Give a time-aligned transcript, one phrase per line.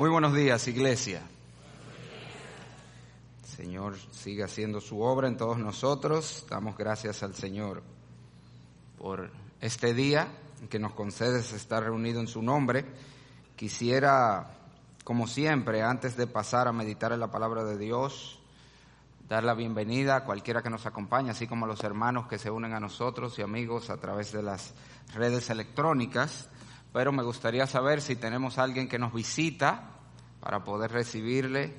[0.00, 1.20] Muy buenos días, iglesia.
[3.44, 6.46] Señor sigue haciendo su obra en todos nosotros.
[6.48, 7.82] Damos gracias al Señor
[8.96, 10.28] por este día
[10.70, 12.86] que nos concedes estar reunido en su nombre.
[13.56, 14.56] Quisiera,
[15.04, 18.40] como siempre, antes de pasar a meditar en la palabra de Dios,
[19.28, 22.50] dar la bienvenida a cualquiera que nos acompañe, así como a los hermanos que se
[22.50, 24.72] unen a nosotros y amigos a través de las
[25.12, 26.48] redes electrónicas.
[26.92, 29.90] Pero me gustaría saber si tenemos alguien que nos visita
[30.40, 31.74] para poder recibirle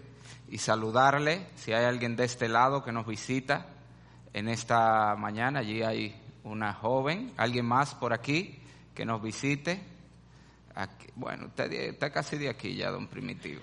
[0.48, 1.48] y saludarle.
[1.55, 3.67] Si hay alguien de este lado que nos visita
[4.34, 8.59] en esta mañana, allí hay una joven, alguien más por aquí
[8.95, 9.84] que nos visite.
[11.16, 13.62] bueno, usted está casi de aquí ya, don Primitivo.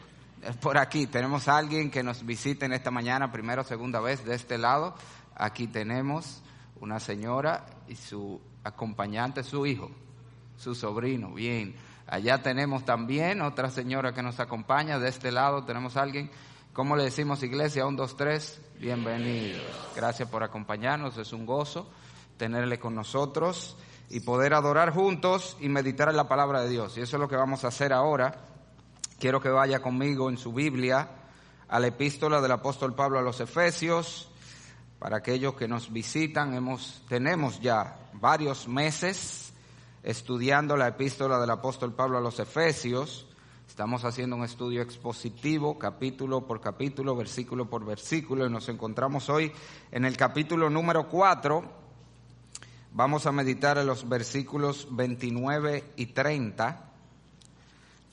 [0.60, 4.24] Por aquí tenemos a alguien que nos visite en esta mañana, primera o segunda vez
[4.24, 4.94] de este lado.
[5.34, 6.42] Aquí tenemos
[6.80, 9.90] una señora y su acompañante, su hijo
[10.58, 11.76] su sobrino, bien.
[12.06, 16.30] Allá tenemos también otra señora que nos acompaña, de este lado tenemos a alguien,
[16.72, 17.86] ¿cómo le decimos iglesia?
[17.86, 19.62] Un, dos, tres, bienvenidos.
[19.94, 21.88] Gracias por acompañarnos, es un gozo
[22.36, 23.76] tenerle con nosotros
[24.08, 26.96] y poder adorar juntos y meditar en la palabra de Dios.
[26.96, 28.44] Y eso es lo que vamos a hacer ahora.
[29.18, 31.10] Quiero que vaya conmigo en su Biblia
[31.68, 34.30] a la epístola del apóstol Pablo a los Efesios.
[34.98, 39.47] Para aquellos que nos visitan, hemos, tenemos ya varios meses
[40.08, 43.26] estudiando la epístola del apóstol Pablo a los Efesios.
[43.68, 49.52] Estamos haciendo un estudio expositivo, capítulo por capítulo, versículo por versículo, y nos encontramos hoy
[49.92, 51.62] en el capítulo número 4.
[52.94, 56.90] Vamos a meditar en los versículos 29 y 30,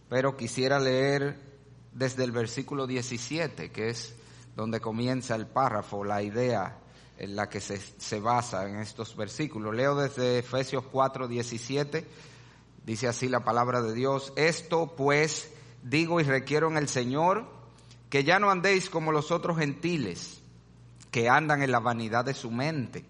[0.09, 1.39] pero quisiera leer
[1.93, 4.17] desde el versículo 17, que es
[4.57, 6.77] donde comienza el párrafo, la idea
[7.17, 9.73] en la que se, se basa en estos versículos.
[9.73, 12.05] Leo desde Efesios 4, 17,
[12.85, 15.51] dice así la palabra de Dios, esto pues
[15.83, 17.45] digo y requiero en el Señor,
[18.09, 20.41] que ya no andéis como los otros gentiles,
[21.11, 23.05] que andan en la vanidad de su mente,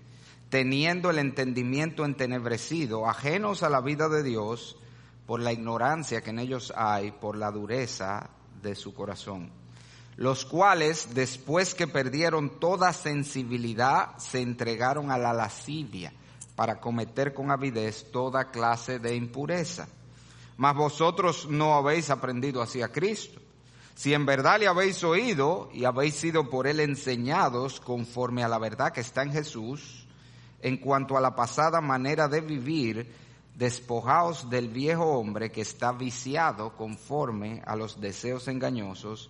[0.50, 4.78] teniendo el entendimiento entenebrecido, ajenos a la vida de Dios,
[5.26, 8.30] por la ignorancia que en ellos hay, por la dureza
[8.62, 9.65] de su corazón
[10.18, 16.14] los cuales, después que perdieron toda sensibilidad, se entregaron a la lascivia
[16.56, 19.88] para cometer con avidez toda clase de impureza.
[20.58, 23.42] Mas vosotros no habéis aprendido así a Cristo.
[23.94, 28.58] Si en verdad le habéis oído y habéis sido por él enseñados conforme a la
[28.58, 30.08] verdad que está en Jesús,
[30.62, 33.14] en cuanto a la pasada manera de vivir,
[33.56, 39.30] despojaos del viejo hombre que está viciado conforme a los deseos engañosos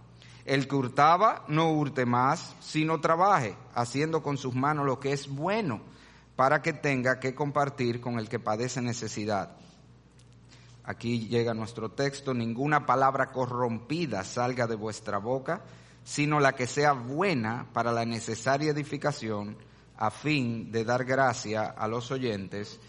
[0.45, 5.27] el que hurtaba no hurte más, sino trabaje, haciendo con sus manos lo que es
[5.27, 5.81] bueno,
[6.35, 9.51] para que tenga que compartir con el que padece necesidad.
[10.83, 15.61] Aquí llega nuestro texto, ninguna palabra corrompida salga de vuestra boca,
[16.03, 19.55] sino la que sea buena para la necesaria edificación,
[19.97, 22.79] a fin de dar gracia a los oyentes,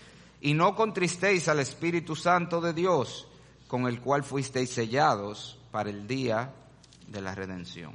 [0.40, 3.28] y no contristéis al Espíritu Santo de Dios,
[3.68, 6.52] con el cual fuisteis sellados para el día
[7.08, 7.92] de la redención.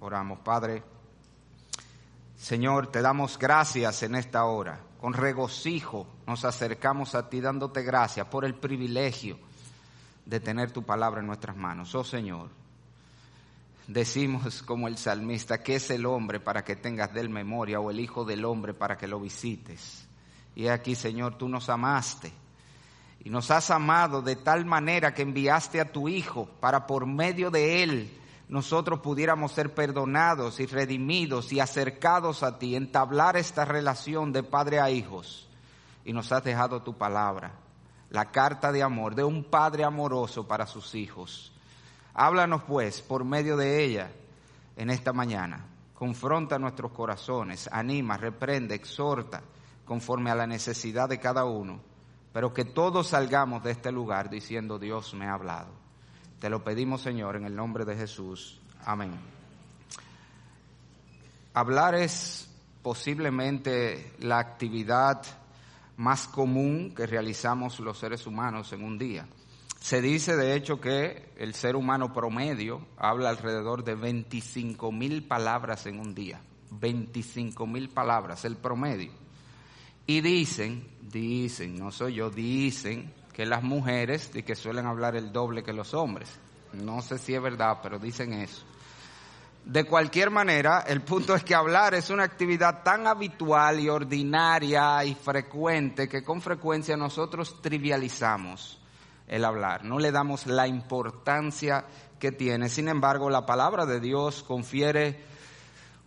[0.00, 0.82] Oramos, Padre.
[2.36, 4.80] Señor, te damos gracias en esta hora.
[5.00, 9.38] Con regocijo nos acercamos a ti dándote gracias por el privilegio
[10.24, 11.94] de tener tu palabra en nuestras manos.
[11.94, 12.50] Oh Señor,
[13.86, 18.00] decimos como el salmista, que es el hombre para que tengas del memoria o el
[18.00, 20.06] hijo del hombre para que lo visites.
[20.54, 22.32] Y aquí, Señor, tú nos amaste
[23.26, 27.50] y nos has amado de tal manera que enviaste a tu Hijo para por medio
[27.50, 28.10] de él
[28.48, 34.80] nosotros pudiéramos ser perdonados y redimidos y acercados a ti, entablar esta relación de padre
[34.80, 35.48] a hijos.
[36.04, 37.52] Y nos has dejado tu palabra,
[38.10, 41.52] la carta de amor de un padre amoroso para sus hijos.
[42.14, 44.12] Háblanos pues por medio de ella
[44.76, 45.66] en esta mañana.
[45.92, 49.42] Confronta nuestros corazones, anima, reprende, exhorta
[49.84, 51.80] conforme a la necesidad de cada uno,
[52.32, 55.85] pero que todos salgamos de este lugar diciendo Dios me ha hablado.
[56.40, 58.60] Te lo pedimos, Señor, en el nombre de Jesús.
[58.84, 59.12] Amén.
[61.54, 62.48] Hablar es
[62.82, 65.22] posiblemente la actividad
[65.96, 69.26] más común que realizamos los seres humanos en un día.
[69.80, 75.86] Se dice, de hecho, que el ser humano promedio habla alrededor de 25 mil palabras
[75.86, 76.40] en un día.
[76.70, 79.12] 25 mil palabras, el promedio.
[80.06, 85.62] Y dicen, dicen, no soy yo, dicen que las mujeres que suelen hablar el doble
[85.62, 86.26] que los hombres.
[86.72, 88.64] No sé si es verdad, pero dicen eso.
[89.62, 95.04] De cualquier manera, el punto es que hablar es una actividad tan habitual y ordinaria
[95.04, 98.80] y frecuente que con frecuencia nosotros trivializamos
[99.28, 101.84] el hablar, no le damos la importancia
[102.18, 102.70] que tiene.
[102.70, 105.22] Sin embargo, la palabra de Dios confiere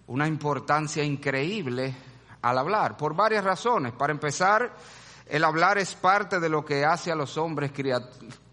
[0.08, 1.94] una importancia increíble
[2.42, 3.94] al hablar, por varias razones.
[3.94, 4.74] Para empezar,
[5.30, 7.72] el hablar es parte de lo que hace a los hombres,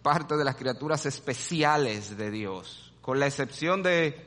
[0.02, 4.26] parte de las criaturas especiales de Dios, con la excepción de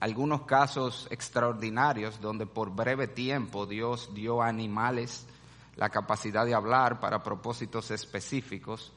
[0.00, 5.26] algunos casos extraordinarios donde por breve tiempo Dios dio a animales
[5.76, 8.92] la capacidad de hablar para propósitos específicos.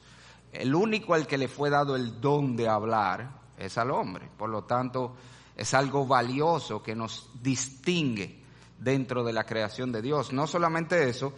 [0.50, 3.28] El único al que le fue dado el don de hablar
[3.58, 4.30] es al hombre.
[4.38, 5.16] Por lo tanto,
[5.54, 8.42] es algo valioso que nos distingue
[8.78, 10.32] dentro de la creación de Dios.
[10.32, 11.34] No solamente eso,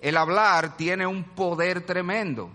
[0.00, 2.50] el hablar tiene un poder tremendo.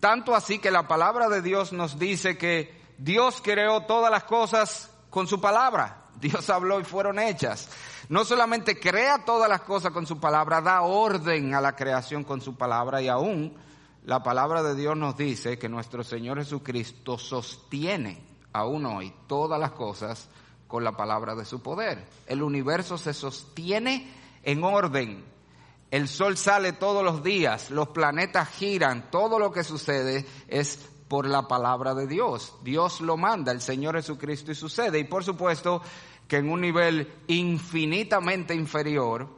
[0.00, 4.90] Tanto así que la palabra de Dios nos dice que Dios creó todas las cosas
[5.10, 6.04] con su palabra.
[6.20, 7.68] Dios habló y fueron hechas.
[8.08, 12.40] No solamente crea todas las cosas con su palabra, da orden a la creación con
[12.40, 13.54] su palabra y aún
[14.04, 18.22] la palabra de Dios nos dice que nuestro Señor Jesucristo sostiene
[18.52, 20.28] aún hoy todas las cosas
[20.68, 22.06] con la palabra de su poder.
[22.26, 24.08] El universo se sostiene
[24.42, 25.24] en orden.
[25.90, 31.26] El sol sale todos los días, los planetas giran, todo lo que sucede es por
[31.26, 32.54] la palabra de Dios.
[32.62, 34.98] Dios lo manda, el Señor Jesucristo y sucede.
[34.98, 35.80] Y por supuesto
[36.26, 39.28] que en un nivel infinitamente inferior,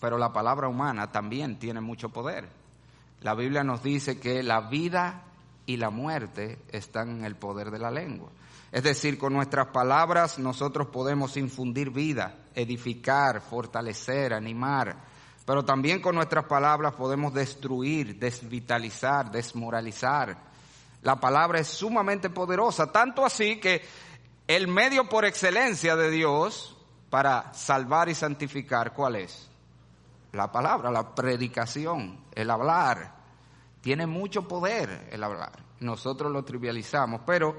[0.00, 2.48] pero la palabra humana también tiene mucho poder.
[3.22, 5.22] La Biblia nos dice que la vida
[5.64, 8.28] y la muerte están en el poder de la lengua.
[8.70, 15.13] Es decir, con nuestras palabras nosotros podemos infundir vida, edificar, fortalecer, animar,
[15.44, 20.36] pero también con nuestras palabras podemos destruir, desvitalizar, desmoralizar.
[21.02, 23.82] La palabra es sumamente poderosa, tanto así que
[24.46, 26.76] el medio por excelencia de Dios
[27.10, 29.48] para salvar y santificar, ¿cuál es?
[30.32, 33.14] La palabra, la predicación, el hablar.
[33.80, 35.52] Tiene mucho poder el hablar.
[35.80, 37.54] Nosotros lo trivializamos, pero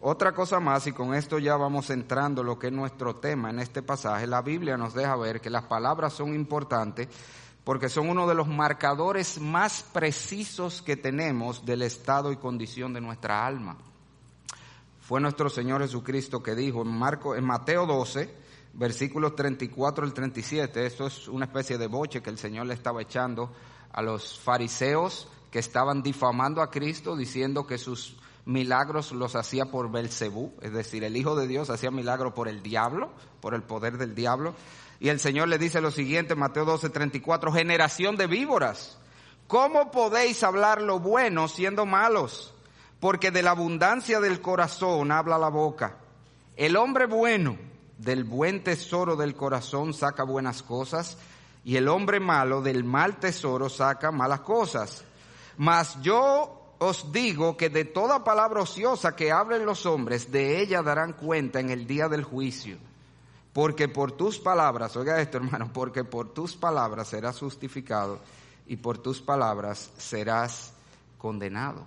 [0.00, 3.58] otra cosa más, y con esto ya vamos entrando lo que es nuestro tema en
[3.58, 7.08] este pasaje, la Biblia nos deja ver que las palabras son importantes
[7.64, 13.00] porque son uno de los marcadores más precisos que tenemos del estado y condición de
[13.00, 13.76] nuestra alma.
[15.02, 18.34] Fue nuestro Señor Jesucristo que dijo en, Marco, en Mateo 12,
[18.74, 23.02] versículos 34 al 37, esto es una especie de boche que el Señor le estaba
[23.02, 23.52] echando
[23.92, 28.16] a los fariseos que estaban difamando a Cristo diciendo que sus
[28.48, 32.62] milagros los hacía por Belcebú, es decir, el Hijo de Dios hacía milagros por el
[32.62, 33.10] diablo,
[33.40, 34.54] por el poder del diablo.
[35.00, 38.98] Y el Señor le dice lo siguiente, Mateo 12, 34, generación de víboras,
[39.46, 42.54] ¿cómo podéis hablar lo bueno siendo malos?
[43.00, 45.98] Porque de la abundancia del corazón habla la boca.
[46.56, 47.58] El hombre bueno
[47.98, 51.18] del buen tesoro del corazón saca buenas cosas
[51.64, 55.04] y el hombre malo del mal tesoro saca malas cosas
[55.58, 60.82] mas yo os digo que de toda palabra ociosa que hablen los hombres, de ella
[60.82, 62.76] darán cuenta en el día del juicio.
[63.52, 68.20] Porque por tus palabras, oiga esto hermano, porque por tus palabras serás justificado
[68.66, 70.72] y por tus palabras serás
[71.16, 71.84] condenado.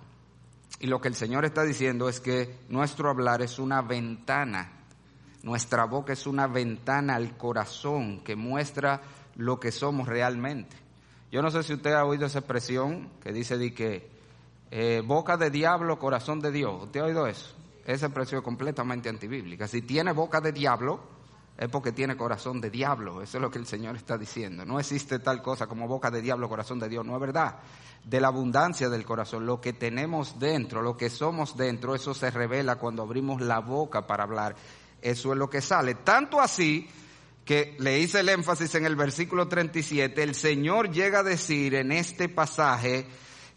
[0.80, 4.72] Y lo que el Señor está diciendo es que nuestro hablar es una ventana,
[5.42, 9.00] nuestra boca es una ventana al corazón que muestra
[9.36, 10.76] lo que somos realmente.
[11.30, 14.10] Yo no sé si usted ha oído esa expresión que dice de que
[14.74, 16.84] eh, boca de diablo, corazón de Dios.
[16.84, 17.54] ¿Usted ha oído eso?
[17.84, 19.68] Esa expresión es completamente antibíblica.
[19.68, 20.98] Si tiene boca de diablo,
[21.58, 23.20] es porque tiene corazón de diablo.
[23.20, 24.64] Eso es lo que el Señor está diciendo.
[24.64, 27.04] No existe tal cosa como boca de diablo, corazón de Dios.
[27.04, 27.58] No es verdad.
[28.02, 32.30] De la abundancia del corazón, lo que tenemos dentro, lo que somos dentro, eso se
[32.30, 34.56] revela cuando abrimos la boca para hablar.
[35.02, 35.96] Eso es lo que sale.
[35.96, 36.88] Tanto así
[37.44, 41.92] que le hice el énfasis en el versículo 37, el Señor llega a decir en
[41.92, 43.06] este pasaje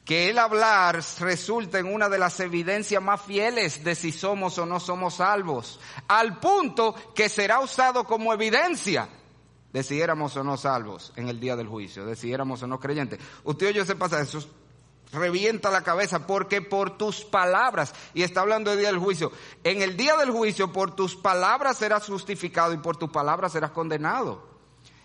[0.05, 4.65] que el hablar resulta en una de las evidencias más fieles de si somos o
[4.65, 9.09] no somos salvos, al punto que será usado como evidencia
[9.73, 12.67] de si éramos o no salvos en el día del juicio, de si éramos o
[12.67, 13.19] no creyentes.
[13.43, 14.47] Usted oye ese pasaje, eso
[15.11, 19.31] revienta la cabeza porque por tus palabras, y está hablando del día del juicio,
[19.63, 23.71] en el día del juicio por tus palabras serás justificado y por tus palabras serás
[23.71, 24.53] condenado.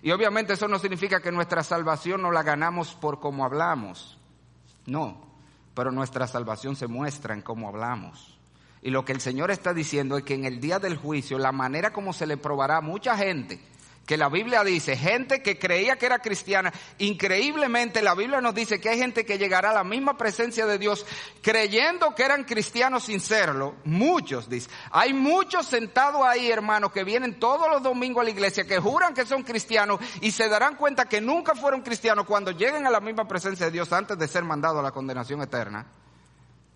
[0.03, 4.20] Y obviamente eso no significa que nuestra salvación no la ganamos por cómo hablamos.
[4.87, 5.19] No,
[5.75, 8.39] pero nuestra salvación se muestra en cómo hablamos.
[8.83, 11.53] Y lo que el Señor está diciendo es que en el día del juicio, la
[11.53, 13.61] manera como se le probará a mucha gente
[14.11, 18.81] que la Biblia dice, gente que creía que era cristiana, increíblemente la Biblia nos dice
[18.81, 21.07] que hay gente que llegará a la misma presencia de Dios
[21.41, 23.77] creyendo que eran cristianos sin serlo.
[23.85, 24.69] Muchos, dice.
[24.91, 29.15] Hay muchos sentados ahí, hermanos, que vienen todos los domingos a la iglesia, que juran
[29.15, 32.99] que son cristianos y se darán cuenta que nunca fueron cristianos cuando lleguen a la
[32.99, 35.87] misma presencia de Dios antes de ser mandados a la condenación eterna.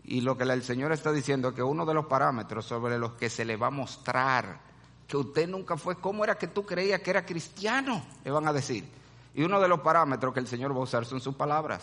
[0.04, 3.14] Y lo que el Señor está diciendo es que uno de los parámetros sobre los
[3.14, 4.74] que se le va a mostrar
[5.06, 8.04] que usted nunca fue, ¿cómo era que tú creías que era cristiano?
[8.25, 8.88] Le van a decir.
[9.34, 11.82] Y uno de los parámetros que el Señor va a usar son sus palabras.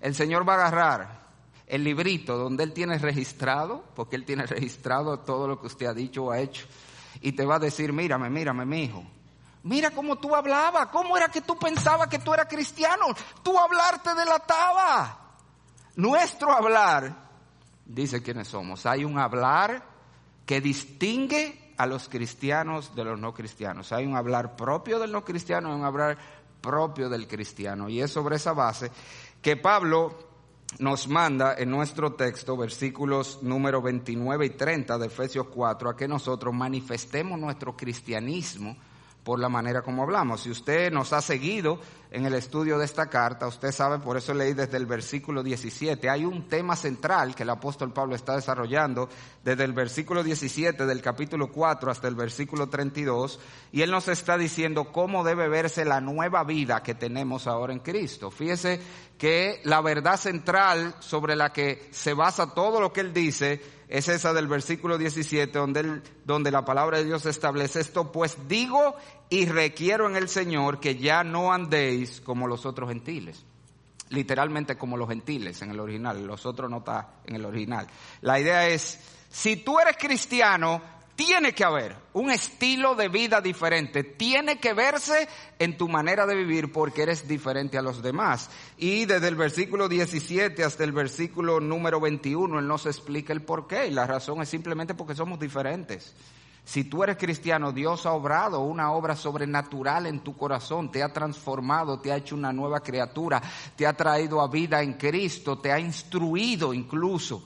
[0.00, 1.26] El Señor va a agarrar
[1.66, 5.94] el librito donde Él tiene registrado, porque Él tiene registrado todo lo que usted ha
[5.94, 6.66] dicho o ha hecho,
[7.20, 9.04] y te va a decir, mírame, mírame, mi hijo.
[9.64, 13.06] Mira cómo tú hablabas, cómo era que tú pensabas que tú eras cristiano.
[13.42, 15.18] Tú hablar te delataba.
[15.96, 17.12] Nuestro hablar,
[17.84, 18.86] dice quiénes somos.
[18.86, 19.82] Hay un hablar
[20.44, 23.92] que distingue a los cristianos de los no cristianos.
[23.92, 26.16] Hay un hablar propio del no cristiano y un hablar
[26.60, 27.88] propio del cristiano.
[27.88, 28.90] Y es sobre esa base
[29.40, 30.26] que Pablo
[30.78, 36.08] nos manda en nuestro texto, versículos número 29 y 30 de Efesios 4, a que
[36.08, 38.76] nosotros manifestemos nuestro cristianismo
[39.26, 40.42] por la manera como hablamos.
[40.42, 41.80] Si usted nos ha seguido
[42.12, 46.08] en el estudio de esta carta, usted sabe, por eso leí desde el versículo 17,
[46.08, 49.08] hay un tema central que el apóstol Pablo está desarrollando
[49.42, 53.40] desde el versículo 17 del capítulo 4 hasta el versículo 32,
[53.72, 57.80] y él nos está diciendo cómo debe verse la nueva vida que tenemos ahora en
[57.80, 58.30] Cristo.
[58.30, 58.80] Fíjese
[59.18, 64.08] que la verdad central sobre la que se basa todo lo que él dice es
[64.08, 68.96] esa del versículo 17, donde, donde la palabra de Dios establece esto, pues digo
[69.30, 73.44] y requiero en el Señor que ya no andéis como los otros gentiles.
[74.08, 77.86] Literalmente como los gentiles en el original, los otros no está en el original.
[78.22, 79.00] La idea es,
[79.30, 80.80] si tú eres cristiano,
[81.16, 86.36] tiene que haber un estilo de vida diferente, tiene que verse en tu manera de
[86.36, 88.50] vivir porque eres diferente a los demás.
[88.76, 93.66] Y desde el versículo 17 hasta el versículo número 21, Él nos explica el por
[93.66, 93.86] qué.
[93.86, 96.14] Y la razón es simplemente porque somos diferentes.
[96.66, 101.12] Si tú eres cristiano, Dios ha obrado una obra sobrenatural en tu corazón, te ha
[101.12, 103.40] transformado, te ha hecho una nueva criatura,
[103.76, 107.44] te ha traído a vida en Cristo, te ha instruido incluso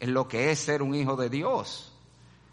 [0.00, 1.87] en lo que es ser un hijo de Dios.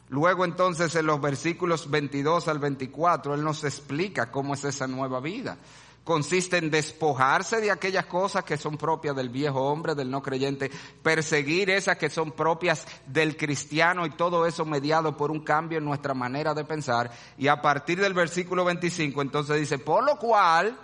[0.10, 5.20] Luego entonces en los versículos 22 al 24 Él nos explica cómo es esa nueva
[5.20, 5.58] vida.
[6.04, 10.70] Consiste en despojarse de aquellas cosas que son propias del viejo hombre, del no creyente,
[11.02, 15.86] perseguir esas que son propias del cristiano y todo eso mediado por un cambio en
[15.86, 17.10] nuestra manera de pensar.
[17.40, 20.78] Y a partir del versículo 25 entonces dice, por lo cual,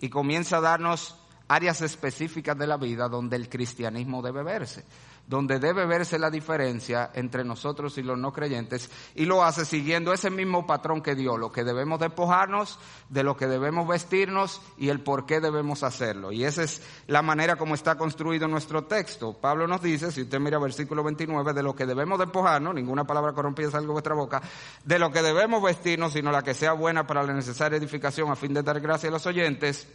[0.00, 1.14] y comienza a darnos
[1.46, 4.82] áreas específicas de la vida donde el cristianismo debe verse
[5.26, 10.12] donde debe verse la diferencia entre nosotros y los no creyentes, y lo hace siguiendo
[10.12, 12.78] ese mismo patrón que dio, lo que debemos despojarnos,
[13.08, 16.32] de lo que debemos vestirnos y el por qué debemos hacerlo.
[16.32, 19.32] Y esa es la manera como está construido nuestro texto.
[19.32, 23.32] Pablo nos dice, si usted mira versículo 29, de lo que debemos despojarnos, ninguna palabra
[23.32, 24.42] corrompida salga de vuestra boca,
[24.84, 28.36] de lo que debemos vestirnos, sino la que sea buena para la necesaria edificación a
[28.36, 29.88] fin de dar gracia a los oyentes.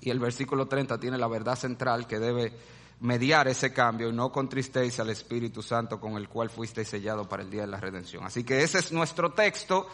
[0.00, 2.52] Y el versículo 30 tiene la verdad central que debe
[3.00, 7.42] mediar ese cambio y no contristéis al Espíritu Santo con el cual fuisteis sellado para
[7.42, 8.24] el día de la redención.
[8.24, 9.86] Así que ese es nuestro texto.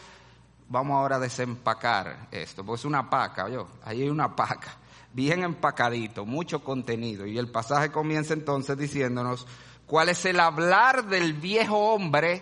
[0.69, 4.77] Vamos ahora a desempacar esto, pues es una paca, yo, ahí hay una paca,
[5.11, 7.27] bien empacadito, mucho contenido.
[7.27, 9.45] Y el pasaje comienza entonces diciéndonos
[9.85, 12.41] cuál es el hablar del viejo hombre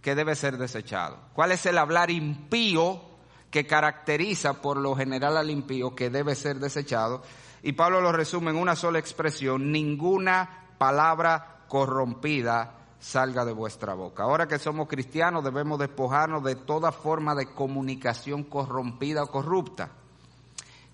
[0.00, 3.02] que debe ser desechado, cuál es el hablar impío
[3.50, 7.22] que caracteriza por lo general al impío que debe ser desechado
[7.62, 14.24] y Pablo lo resume en una sola expresión, ninguna palabra corrompida salga de vuestra boca.
[14.24, 19.90] Ahora que somos cristianos debemos despojarnos de toda forma de comunicación corrompida o corrupta.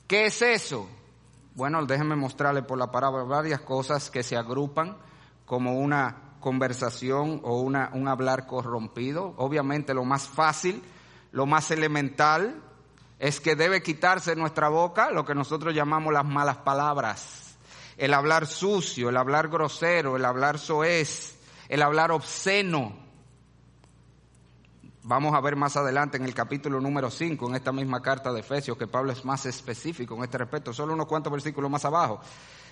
[0.06, 0.88] ¿Qué es eso?
[1.54, 4.96] Bueno, déjenme mostrarle por la palabra varias cosas que se agrupan
[5.44, 9.34] como una conversación o una, un hablar corrompido.
[9.38, 10.82] Obviamente lo más fácil,
[11.32, 12.62] lo más elemental,
[13.18, 17.56] es que debe quitarse nuestra boca lo que nosotros llamamos las malas palabras.
[17.96, 21.36] El hablar sucio, el hablar grosero, el hablar soez,
[21.68, 22.96] el hablar obsceno.
[25.02, 28.40] Vamos a ver más adelante en el capítulo número 5, en esta misma carta de
[28.40, 32.20] Efesios, que Pablo es más específico en este respecto, solo unos cuantos versículos más abajo.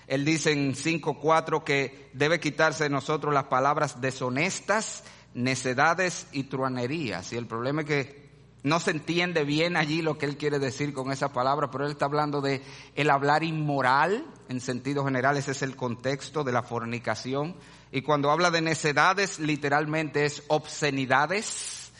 [0.05, 7.33] Él dice en 5.4 que debe quitarse de nosotros las palabras deshonestas, necedades y truanerías.
[7.33, 8.26] Y el problema es que
[8.67, 11.91] no se entiende bien allí lo que él quiere decir con esa palabra, pero él
[11.91, 12.61] está hablando de
[12.95, 17.55] el hablar inmoral, en sentido general, ese es el contexto de la fornicación.
[17.91, 21.91] Y cuando habla de necedades, literalmente es obscenidades.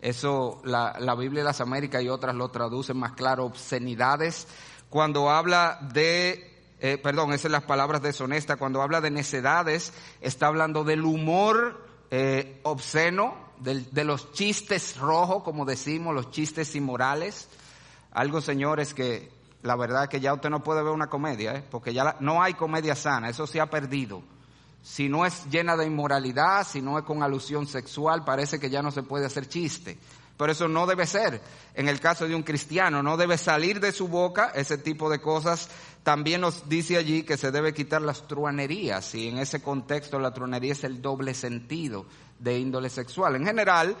[0.00, 4.46] Eso la, la Biblia de las Américas y otras lo traducen más claro, obscenidades.
[4.90, 10.48] Cuando habla de eh, perdón, esas son las palabras deshonestas, cuando habla de necedades, está
[10.48, 17.48] hablando del humor eh, obsceno, de los chistes rojos, como decimos, los chistes inmorales.
[18.12, 19.30] Algo, señores, que
[19.62, 21.64] la verdad que ya usted no puede ver una comedia, ¿eh?
[21.70, 24.22] porque ya no hay comedia sana, eso se ha perdido.
[24.82, 28.82] Si no es llena de inmoralidad, si no es con alusión sexual, parece que ya
[28.82, 29.98] no se puede hacer chiste.
[30.36, 31.40] Pero eso no debe ser.
[31.74, 35.18] En el caso de un cristiano, no debe salir de su boca ese tipo de
[35.18, 35.68] cosas.
[36.02, 39.14] También nos dice allí que se debe quitar las truanerías.
[39.14, 42.06] Y en ese contexto la truanería es el doble sentido
[42.38, 43.36] de índole sexual.
[43.36, 43.96] En general,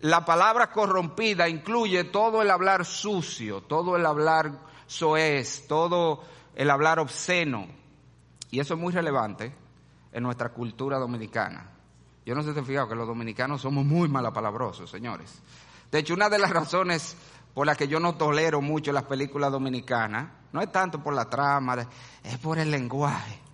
[0.00, 6.22] la palabra corrompida incluye todo el hablar sucio, todo el hablar soez, todo
[6.54, 7.66] el hablar obsceno.
[8.50, 9.54] Y eso es muy relevante
[10.12, 11.70] en nuestra cultura dominicana.
[12.24, 15.40] Yo no sé si te fijado que los dominicanos somos muy malapalabrosos, señores.
[15.90, 17.16] De hecho, una de las razones
[17.54, 21.30] por las que yo no tolero mucho las películas dominicanas, no es tanto por la
[21.30, 21.88] trama,
[22.22, 23.45] es por el lenguaje.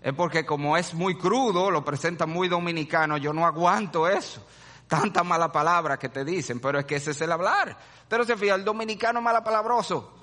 [0.00, 4.44] Es porque como es muy crudo, lo presentan muy dominicano, yo no aguanto eso.
[4.86, 7.76] Tanta mala palabra que te dicen, pero es que ese es el hablar.
[8.08, 10.14] Pero se fija, el dominicano malapalabroso.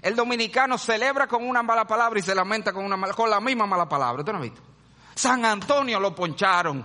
[0.00, 3.66] El dominicano celebra con una mala palabra y se lamenta con, una con la misma
[3.66, 4.20] mala palabra.
[4.20, 4.60] ¿Usted no ha visto?
[5.14, 6.84] San Antonio lo poncharon.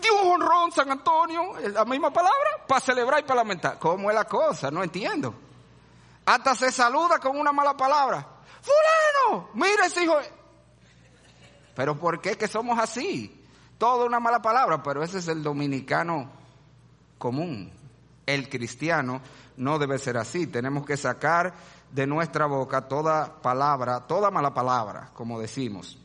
[0.00, 3.78] Dio un honrón San Antonio, la misma palabra, para celebrar y para lamentar.
[3.78, 4.70] ¿Cómo es la cosa?
[4.70, 5.34] No entiendo.
[6.26, 8.26] Hasta se saluda con una mala palabra.
[8.60, 10.18] Fulano, mira ese hijo.
[11.78, 13.40] Pero ¿por qué que somos así?
[13.78, 16.28] Todo una mala palabra, pero ese es el dominicano
[17.18, 17.70] común.
[18.26, 19.20] El cristiano
[19.58, 20.48] no debe ser así.
[20.48, 21.54] Tenemos que sacar
[21.92, 25.96] de nuestra boca toda palabra, toda mala palabra, como decimos.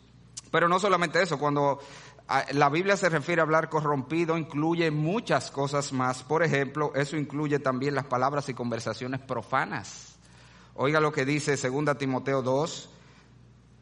[0.51, 1.79] Pero no solamente eso, cuando
[2.27, 6.23] Ah, la Biblia se refiere a hablar corrompido, incluye muchas cosas más.
[6.23, 10.15] Por ejemplo, eso incluye también las palabras y conversaciones profanas.
[10.75, 12.89] Oiga lo que dice 2 Timoteo 2,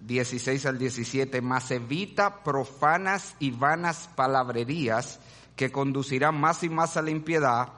[0.02, 5.20] 16 al 17, más evita profanas y vanas palabrerías
[5.56, 7.70] que conducirán más y más a la impiedad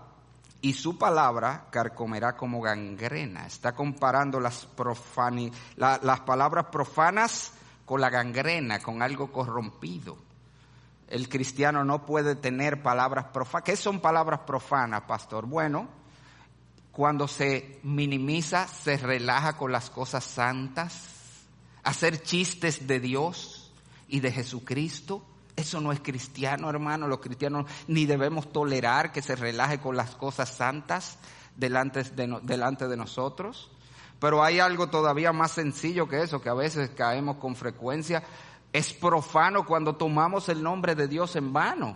[0.61, 3.45] y su palabra carcomerá como gangrena.
[3.45, 7.51] Está comparando las, profani, las palabras profanas
[7.85, 10.17] con la gangrena, con algo corrompido
[11.13, 13.63] el cristiano no puede tener palabras profanas.
[13.63, 15.45] ¿Qué son palabras profanas, pastor?
[15.45, 15.87] Bueno,
[16.91, 21.12] cuando se minimiza, se relaja con las cosas santas,
[21.83, 23.71] hacer chistes de Dios
[24.07, 25.25] y de Jesucristo.
[25.55, 27.07] Eso no es cristiano, hermano.
[27.07, 31.17] Los cristianos ni debemos tolerar que se relaje con las cosas santas
[31.55, 33.69] delante de, delante de nosotros.
[34.19, 38.23] Pero hay algo todavía más sencillo que eso, que a veces caemos con frecuencia
[38.73, 41.95] es profano cuando tomamos el nombre de Dios en vano.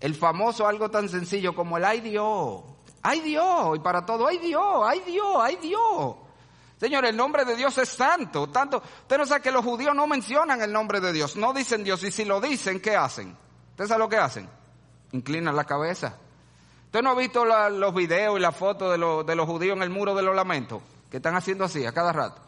[0.00, 2.62] El famoso algo tan sencillo como el ay Dios,
[3.02, 6.16] ay Dios, y para todo, ay Dios, ay Dios, ay Dios.
[6.84, 10.06] Señor, el nombre de Dios es santo, tanto, usted no sabe que los judíos no
[10.06, 13.34] mencionan el nombre de Dios, no dicen Dios, y si lo dicen, ¿qué hacen?
[13.70, 14.46] ¿Usted sabe lo que hacen?
[15.12, 16.18] Inclinan la cabeza.
[16.84, 19.88] ¿Usted no ha visto los videos y las fotos de, de los judíos en el
[19.88, 20.82] muro de los lamentos?
[21.10, 22.42] Que están haciendo así a cada rato.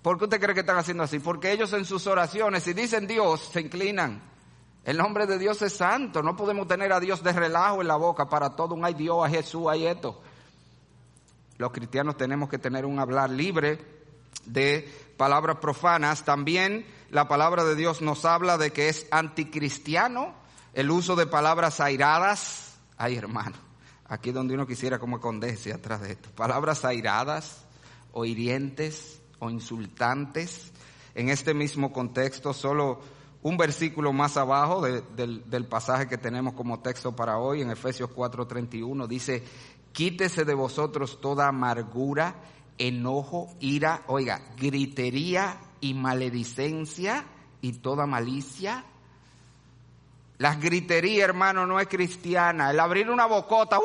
[0.00, 1.18] ¿Por qué usted cree que están haciendo así?
[1.18, 4.22] Porque ellos en sus oraciones, si dicen Dios, se inclinan.
[4.86, 6.22] El nombre de Dios es santo.
[6.22, 9.22] No podemos tener a Dios de relajo en la boca para todo un ay Dios,
[9.22, 10.22] a Jesús, hay esto.
[11.58, 13.78] Los cristianos tenemos que tener un hablar libre
[14.46, 16.24] de palabras profanas.
[16.24, 20.34] También la palabra de Dios nos habla de que es anticristiano
[20.74, 22.76] el uso de palabras airadas.
[22.96, 23.56] Ay, hermano,
[24.06, 26.30] aquí donde uno quisiera como condese atrás de esto.
[26.30, 27.64] Palabras airadas
[28.12, 30.72] o hirientes o insultantes.
[31.14, 33.00] En este mismo contexto, solo
[33.42, 38.10] un versículo más abajo del, del pasaje que tenemos como texto para hoy, en Efesios
[38.10, 39.42] 4:31, dice,
[39.92, 42.34] quítese de vosotros toda amargura,
[42.78, 47.26] enojo, ira, oiga, gritería y maledicencia
[47.60, 48.84] y toda malicia.
[50.38, 52.70] La gritería, hermano, no es cristiana.
[52.70, 53.78] El abrir una bocota,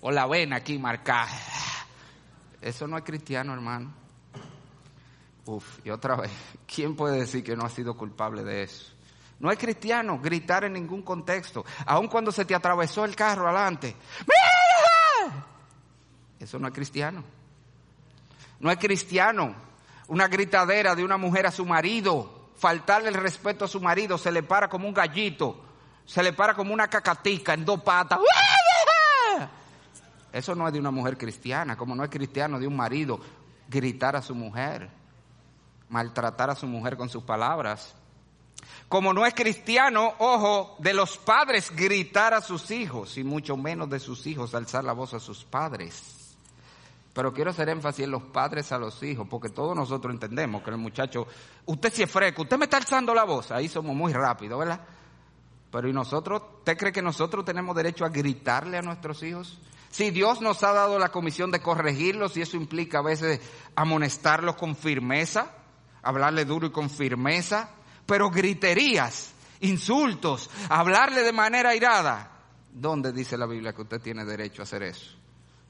[0.00, 1.28] o la ven aquí marcada
[2.60, 3.92] eso no es cristiano, hermano.
[5.46, 6.30] Uf, y otra vez,
[6.66, 8.92] ¿quién puede decir que no ha sido culpable de eso?
[9.40, 13.94] No es cristiano gritar en ningún contexto, aun cuando se te atravesó el carro adelante.
[14.20, 15.44] ¡Mira!
[16.40, 17.22] Eso no es cristiano.
[18.60, 19.54] No es cristiano
[20.08, 24.32] una gritadera de una mujer a su marido, faltarle el respeto a su marido, se
[24.32, 25.64] le para como un gallito,
[26.04, 28.18] se le para como una cacatica en dos patas.
[30.32, 33.20] Eso no es de una mujer cristiana, como no es cristiano de un marido
[33.68, 34.88] gritar a su mujer,
[35.88, 37.94] maltratar a su mujer con sus palabras.
[38.88, 43.90] Como no es cristiano, ojo, de los padres gritar a sus hijos y mucho menos
[43.90, 46.36] de sus hijos alzar la voz a sus padres.
[47.12, 50.70] Pero quiero hacer énfasis en los padres a los hijos, porque todos nosotros entendemos que
[50.70, 51.26] el muchacho,
[51.66, 54.80] usted si es fresco, usted me está alzando la voz, ahí somos muy rápidos, ¿verdad?
[55.70, 56.40] Pero ¿y nosotros?
[56.58, 59.58] ¿Usted cree que nosotros tenemos derecho a gritarle a nuestros hijos?
[59.90, 63.40] Si Dios nos ha dado la comisión de corregirlos y eso implica a veces
[63.74, 65.50] amonestarlos con firmeza,
[66.02, 67.70] hablarle duro y con firmeza,
[68.08, 72.30] pero griterías, insultos, hablarle de manera irada.
[72.72, 75.14] ¿Dónde dice la Biblia que usted tiene derecho a hacer eso?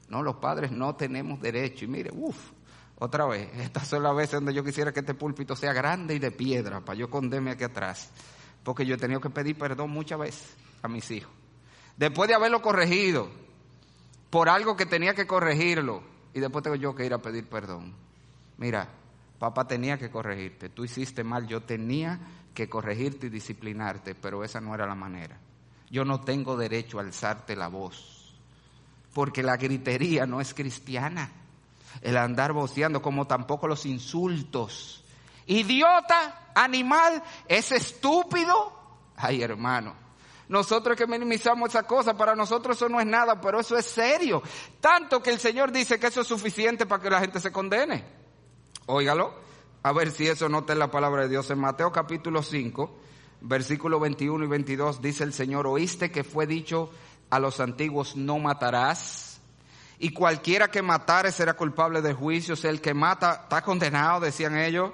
[0.07, 1.83] No, los padres no tenemos derecho.
[1.83, 2.37] Y mire, uff,
[2.97, 6.19] otra vez, estas son las veces donde yo quisiera que este púlpito sea grande y
[6.19, 8.09] de piedra para yo condeme aquí atrás.
[8.63, 11.33] Porque yo he tenido que pedir perdón muchas veces a mis hijos.
[11.97, 13.29] Después de haberlo corregido
[14.29, 17.93] por algo que tenía que corregirlo y después tengo yo que ir a pedir perdón.
[18.57, 18.87] Mira,
[19.39, 22.19] papá tenía que corregirte, tú hiciste mal, yo tenía
[22.53, 25.39] que corregirte y disciplinarte, pero esa no era la manera.
[25.89, 28.19] Yo no tengo derecho a alzarte la voz
[29.13, 31.29] porque la gritería no es cristiana.
[32.01, 35.03] El andar voceando, como tampoco los insultos.
[35.47, 39.11] Idiota, animal, es estúpido.
[39.17, 39.95] Ay, hermano.
[40.47, 44.41] Nosotros que minimizamos esa cosa, para nosotros eso no es nada, pero eso es serio.
[44.79, 48.18] Tanto que el Señor dice que eso es suficiente para que la gente se condene.
[48.91, 49.31] Óigalo,
[49.83, 51.51] a ver si eso no está en la palabra de Dios.
[51.51, 52.91] En Mateo capítulo 5,
[53.41, 56.89] versículo 21 y 22 dice el Señor, oíste que fue dicho
[57.29, 59.41] a los antiguos no matarás.
[59.99, 62.55] Y cualquiera que matare será culpable de juicio.
[62.55, 64.91] O sea, el que mata está condenado, decían ellos.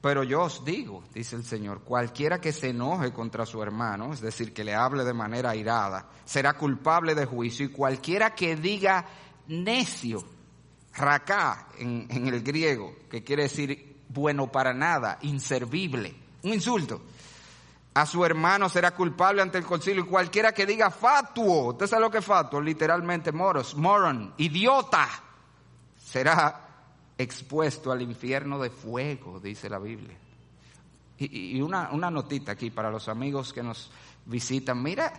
[0.00, 4.22] Pero yo os digo, dice el Señor, cualquiera que se enoje contra su hermano, es
[4.22, 7.66] decir, que le hable de manera airada, será culpable de juicio.
[7.66, 9.04] Y cualquiera que diga
[9.46, 10.24] necio,
[10.94, 17.02] racá en, el griego, que quiere decir bueno para nada, inservible, un insulto,
[17.94, 20.04] a su hermano será culpable ante el concilio.
[20.04, 25.08] Y cualquiera que diga fatuo, usted sabe lo que es fatuo, literalmente moros, moron, idiota,
[25.98, 26.68] será
[27.18, 30.16] expuesto al infierno de fuego, dice la Biblia.
[31.18, 33.90] Y, una, una notita aquí para los amigos que nos
[34.24, 35.12] visitan, mira,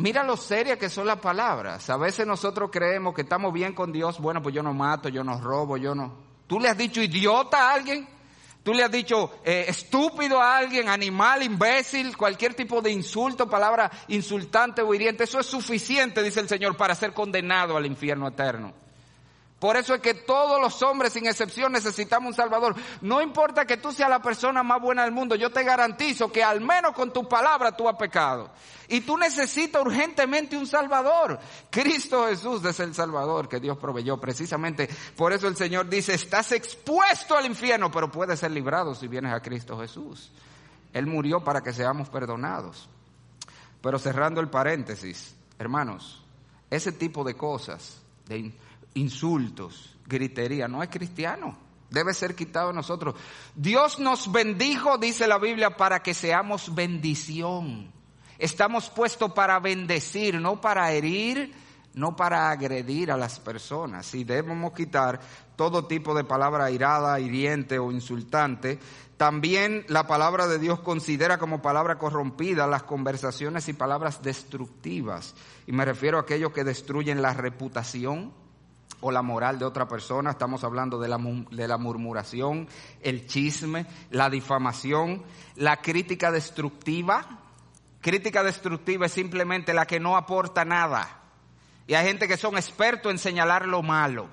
[0.00, 1.88] mira lo seria que son las palabras.
[1.90, 5.22] A veces nosotros creemos que estamos bien con Dios, bueno, pues yo no mato, yo
[5.22, 6.14] no robo, yo no.
[6.46, 8.08] ¿Tú le has dicho idiota a alguien?
[8.62, 13.90] Tú le has dicho eh, estúpido a alguien, animal, imbécil, cualquier tipo de insulto, palabra
[14.08, 15.24] insultante o hiriente.
[15.24, 18.74] Eso es suficiente, dice el Señor, para ser condenado al infierno eterno.
[19.60, 22.74] Por eso es que todos los hombres, sin excepción, necesitamos un Salvador.
[23.02, 26.42] No importa que tú seas la persona más buena del mundo, yo te garantizo que
[26.42, 28.50] al menos con tu palabra tú has pecado.
[28.88, 31.38] Y tú necesitas urgentemente un Salvador.
[31.68, 34.18] Cristo Jesús es el Salvador que Dios proveyó.
[34.18, 39.08] Precisamente por eso el Señor dice, estás expuesto al infierno, pero puedes ser librado si
[39.08, 40.32] vienes a Cristo Jesús.
[40.94, 42.88] Él murió para que seamos perdonados.
[43.82, 46.24] Pero cerrando el paréntesis, hermanos,
[46.70, 48.52] ese tipo de cosas, de
[48.94, 51.56] insultos, gritería, no es cristiano.
[51.90, 53.16] Debe ser quitado de nosotros.
[53.54, 57.92] Dios nos bendijo, dice la Biblia, para que seamos bendición.
[58.38, 61.52] Estamos puestos para bendecir, no para herir,
[61.94, 64.14] no para agredir a las personas.
[64.14, 65.20] Y debemos quitar
[65.56, 68.78] todo tipo de palabra irada, hiriente o insultante.
[69.16, 75.34] También la palabra de Dios considera como palabra corrompida las conversaciones y palabras destructivas.
[75.66, 78.32] Y me refiero a aquellos que destruyen la reputación,
[79.00, 82.68] o la moral de otra persona, estamos hablando de la, de la murmuración,
[83.02, 85.22] el chisme, la difamación,
[85.56, 87.26] la crítica destructiva.
[88.00, 91.20] Crítica destructiva es simplemente la que no aporta nada.
[91.86, 94.28] Y hay gente que son expertos en señalar lo malo.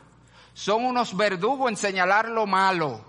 [0.53, 3.01] Son unos verdugos en señalar lo malo.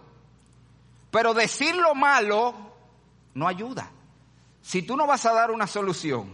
[1.11, 2.55] Pero decir lo malo
[3.35, 3.91] no ayuda.
[4.63, 6.31] Si tú no vas a dar una solución,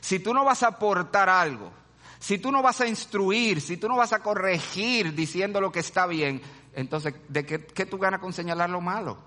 [0.00, 1.70] si tú no vas a aportar algo,
[2.18, 5.80] si tú no vas a instruir, si tú no vas a corregir diciendo lo que
[5.80, 6.42] está bien,
[6.74, 9.18] entonces, ¿de qué, tú ganas con señalar lo malo?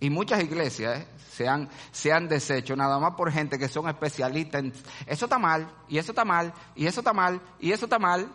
[0.00, 1.08] Y muchas iglesias ¿eh?
[1.30, 4.72] se, han, se han deshecho nada más por gente que son especialistas en
[5.06, 8.28] eso está mal, y eso está mal, y eso está mal, y eso está mal.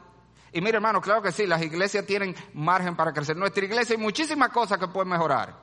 [0.52, 3.38] Y mire hermano, claro que sí, las iglesias tienen margen para crecer.
[3.38, 5.56] Nuestra iglesia hay muchísimas cosas que pueden mejorar.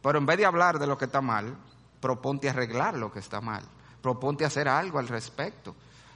[0.00, 1.56] Pero en vez de hablar de lo que está mal,
[2.00, 3.64] proponte arreglar lo que está mal.
[4.00, 5.74] Proponte hacer algo al respecto.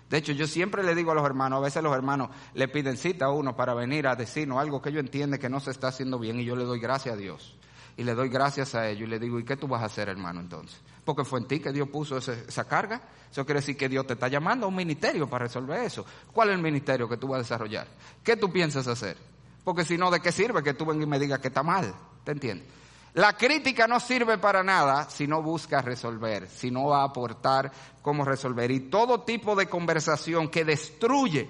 [0.09, 2.97] De hecho, yo siempre le digo a los hermanos, a veces los hermanos le piden
[2.97, 5.88] cita a uno para venir a decirnos algo que yo entiende que no se está
[5.88, 7.57] haciendo bien y yo le doy gracias a Dios.
[7.97, 10.09] Y le doy gracias a ellos y le digo, ¿y qué tú vas a hacer,
[10.09, 10.81] hermano, entonces?
[11.05, 13.01] Porque fue en ti que Dios puso esa carga.
[13.31, 16.05] Eso quiere decir que Dios te está llamando a un ministerio para resolver eso.
[16.33, 17.88] ¿Cuál es el ministerio que tú vas a desarrollar?
[18.23, 19.16] ¿Qué tú piensas hacer?
[19.64, 21.92] Porque si no, ¿de qué sirve que tú vengas y me digas que está mal?
[22.23, 22.69] ¿Te entiendes?
[23.16, 27.72] La crítica no sirve para nada si no busca resolver, si no va a aportar
[28.02, 28.70] cómo resolver.
[28.70, 31.48] Y todo tipo de conversación que destruye,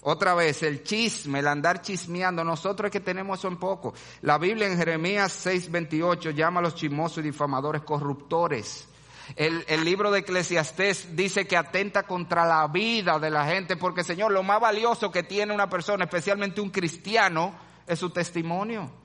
[0.00, 3.92] otra vez, el chisme, el andar chismeando, nosotros es que tenemos eso en poco.
[4.22, 8.88] La Biblia en Jeremías 6:28 llama a los chismosos y difamadores corruptores.
[9.36, 14.02] El, el, libro de Eclesiastés dice que atenta contra la vida de la gente, porque
[14.02, 17.54] Señor, lo más valioso que tiene una persona, especialmente un cristiano,
[17.86, 19.01] es su testimonio.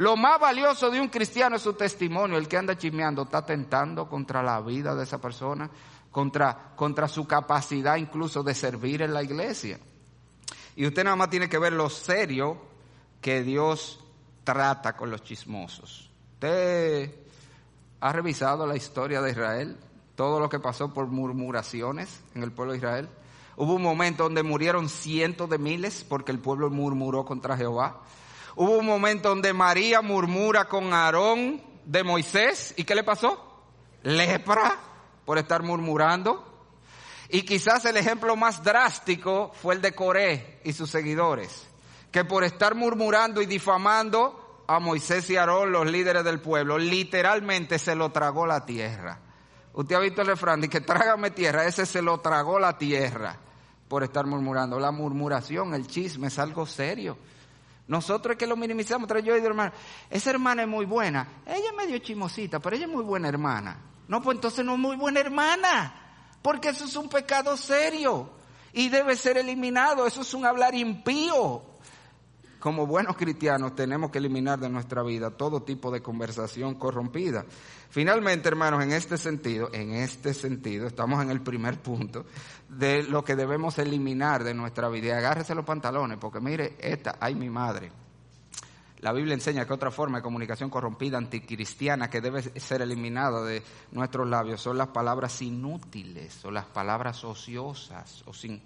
[0.00, 2.38] Lo más valioso de un cristiano es su testimonio.
[2.38, 5.70] El que anda chismeando está atentando contra la vida de esa persona,
[6.10, 9.78] contra, contra su capacidad incluso de servir en la iglesia.
[10.74, 12.56] Y usted nada más tiene que ver lo serio
[13.20, 14.00] que Dios
[14.42, 16.10] trata con los chismosos.
[16.34, 17.14] Usted
[18.00, 19.76] ¿Ha revisado la historia de Israel?
[20.16, 23.08] Todo lo que pasó por murmuraciones en el pueblo de Israel.
[23.56, 28.00] Hubo un momento donde murieron cientos de miles porque el pueblo murmuró contra Jehová.
[28.56, 32.74] Hubo un momento donde María murmura con Aarón de Moisés.
[32.76, 33.62] ¿Y qué le pasó?
[34.02, 34.78] Lepra
[35.24, 36.46] por estar murmurando.
[37.28, 41.68] Y quizás el ejemplo más drástico fue el de Coré y sus seguidores,
[42.10, 47.78] que por estar murmurando y difamando a Moisés y Aarón, los líderes del pueblo, literalmente
[47.78, 49.20] se lo tragó la tierra.
[49.72, 53.36] Usted ha visto el refrán de que trágame tierra, ese se lo tragó la tierra
[53.86, 54.80] por estar murmurando.
[54.80, 57.16] La murmuración, el chisme es algo serio.
[57.90, 59.72] Nosotros es que lo minimizamos, pero yo y hermano,
[60.08, 61.42] esa hermana es muy buena.
[61.44, 63.78] Ella es medio chimosita, pero ella es muy buena hermana.
[64.06, 68.30] No, pues entonces no es muy buena hermana, porque eso es un pecado serio
[68.72, 70.06] y debe ser eliminado.
[70.06, 71.64] Eso es un hablar impío
[72.60, 77.46] como buenos cristianos tenemos que eliminar de nuestra vida todo tipo de conversación corrompida.
[77.88, 82.26] Finalmente, hermanos, en este sentido, en este sentido, estamos en el primer punto
[82.70, 85.18] de lo que debemos eliminar de nuestra vida.
[85.18, 87.90] Agárrese los pantalones, porque mire, esta, ay mi madre.
[89.00, 93.62] La Biblia enseña que otra forma de comunicación corrompida, anticristiana, que debe ser eliminada de
[93.92, 98.60] nuestros labios son las palabras inútiles o las palabras ociosas o sin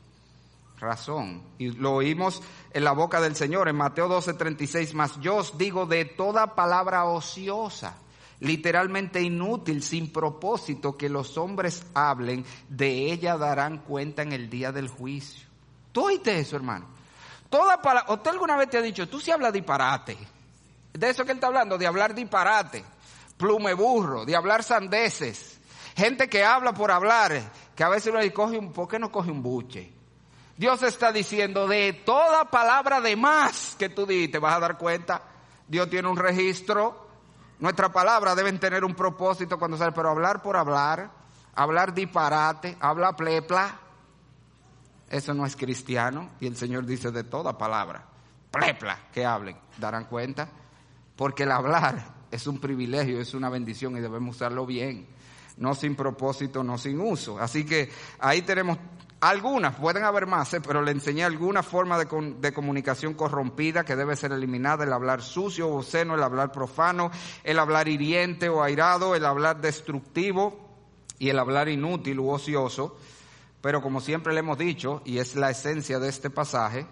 [0.79, 1.41] razón.
[1.57, 5.57] Y lo oímos en la boca del Señor en Mateo 12, 36, más yo os
[5.57, 7.97] digo de toda palabra ociosa,
[8.41, 14.73] literalmente inútil, sin propósito, que los hombres hablen, de ella darán cuenta en el día
[14.73, 15.47] del juicio.
[15.93, 16.87] ¿Tú oíste eso, hermano?
[17.49, 20.17] Toda palabra, ¿usted alguna vez te ha dicho, tú sí hablas disparate?
[20.93, 22.85] De eso que él está hablando, de hablar disparate,
[23.37, 25.61] plume burro, de hablar sandeces.
[25.97, 27.33] Gente que habla por hablar,
[27.75, 29.93] que a veces uno le coge un, ¿por qué no coge un buche?
[30.57, 35.23] Dios está diciendo de toda palabra de más que tú dices, vas a dar cuenta.
[35.67, 37.04] Dios tiene un registro.
[37.61, 41.11] Nuestra palabra deben tener un propósito cuando sale, pero hablar por hablar,
[41.55, 43.81] hablar disparate, hablar plepla,
[45.11, 46.31] eso no es cristiano.
[46.41, 48.05] Y el Señor dice de toda palabra,
[48.51, 50.49] plepla, que hablen, darán cuenta.
[51.17, 55.07] Porque el hablar es un privilegio, es una bendición y debemos usarlo bien.
[55.57, 57.39] No sin propósito, no sin uso.
[57.39, 58.77] Así que ahí tenemos
[59.31, 60.61] algunas, pueden haber más, ¿eh?
[60.61, 65.69] pero le enseñé alguna forma de, comunicación corrompida que debe ser eliminada, el hablar sucio
[65.69, 67.11] o obsceno, el hablar profano,
[67.43, 70.69] el hablar hiriente o airado, el hablar destructivo
[71.19, 72.99] y el hablar inútil u ocioso.
[73.63, 76.87] Pero como siempre le hemos dicho, y es la esencia de este pasaje,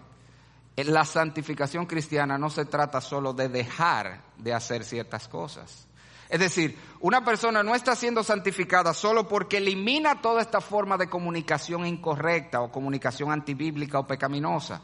[0.77, 5.87] la santificación cristiana no se trata solo de dejar de hacer ciertas cosas.
[6.33, 11.07] Es decir, una persona no está siendo santificada solo porque elimina toda esta forma de
[11.07, 14.81] comunicación incorrecta o comunicación antibíblica o pecaminosa.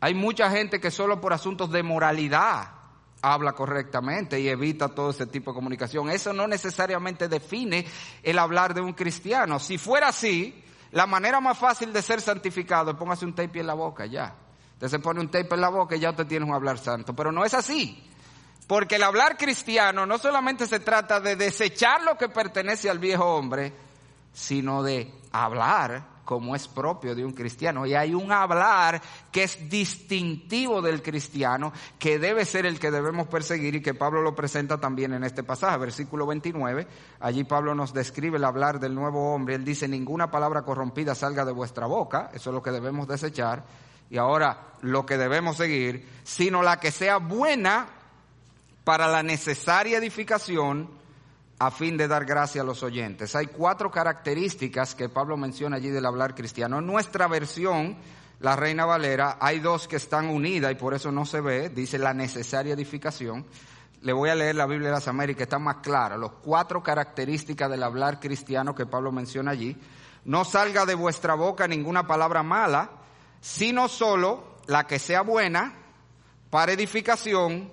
[0.00, 2.70] Hay mucha gente que solo por asuntos de moralidad
[3.22, 6.10] habla correctamente y evita todo ese tipo de comunicación.
[6.10, 7.86] Eso no necesariamente define
[8.24, 9.60] el hablar de un cristiano.
[9.60, 13.68] Si fuera así, la manera más fácil de ser santificado es póngase un tape en
[13.68, 14.34] la boca, ya.
[14.72, 17.14] Usted se pone un tape en la boca y ya usted tiene un hablar santo.
[17.14, 18.08] Pero no es así.
[18.72, 23.22] Porque el hablar cristiano no solamente se trata de desechar lo que pertenece al viejo
[23.22, 23.70] hombre,
[24.32, 27.84] sino de hablar como es propio de un cristiano.
[27.84, 33.26] Y hay un hablar que es distintivo del cristiano, que debe ser el que debemos
[33.26, 36.86] perseguir y que Pablo lo presenta también en este pasaje, versículo 29.
[37.20, 39.56] Allí Pablo nos describe el hablar del nuevo hombre.
[39.56, 43.64] Él dice, ninguna palabra corrompida salga de vuestra boca, eso es lo que debemos desechar.
[44.08, 47.98] Y ahora lo que debemos seguir, sino la que sea buena
[48.84, 50.90] para la necesaria edificación
[51.58, 53.36] a fin de dar gracia a los oyentes.
[53.36, 56.78] Hay cuatro características que Pablo menciona allí del hablar cristiano.
[56.80, 57.96] En nuestra versión,
[58.40, 61.98] la Reina Valera, hay dos que están unidas y por eso no se ve, dice
[61.98, 63.46] la necesaria edificación.
[64.00, 66.16] Le voy a leer la Biblia de las Américas, está más clara.
[66.16, 69.80] Los cuatro características del hablar cristiano que Pablo menciona allí.
[70.24, 72.90] No salga de vuestra boca ninguna palabra mala,
[73.40, 75.74] sino solo la que sea buena
[76.50, 77.70] para edificación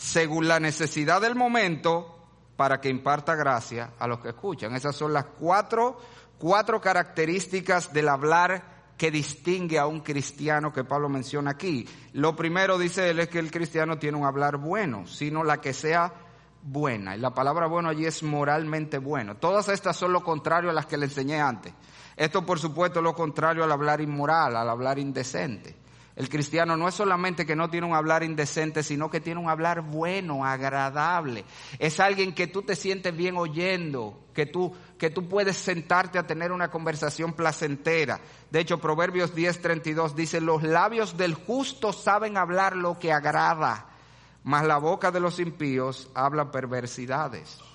[0.00, 2.16] según la necesidad del momento
[2.56, 4.74] para que imparta gracia a los que escuchan.
[4.74, 5.98] Esas son las cuatro,
[6.38, 11.86] cuatro características del hablar que distingue a un cristiano que Pablo menciona aquí.
[12.14, 15.74] Lo primero, dice él, es que el cristiano tiene un hablar bueno, sino la que
[15.74, 16.14] sea
[16.62, 17.14] buena.
[17.14, 19.36] Y la palabra bueno allí es moralmente bueno.
[19.36, 21.74] Todas estas son lo contrario a las que le enseñé antes.
[22.16, 25.76] Esto, por supuesto, es lo contrario al hablar inmoral, al hablar indecente.
[26.16, 29.48] El cristiano no es solamente que no tiene un hablar indecente, sino que tiene un
[29.48, 31.44] hablar bueno, agradable.
[31.78, 36.26] Es alguien que tú te sientes bien oyendo, que tú, que tú puedes sentarte a
[36.26, 38.20] tener una conversación placentera.
[38.50, 43.86] De hecho, Proverbios 10:32 dice, los labios del justo saben hablar lo que agrada,
[44.42, 47.69] mas la boca de los impíos habla perversidades.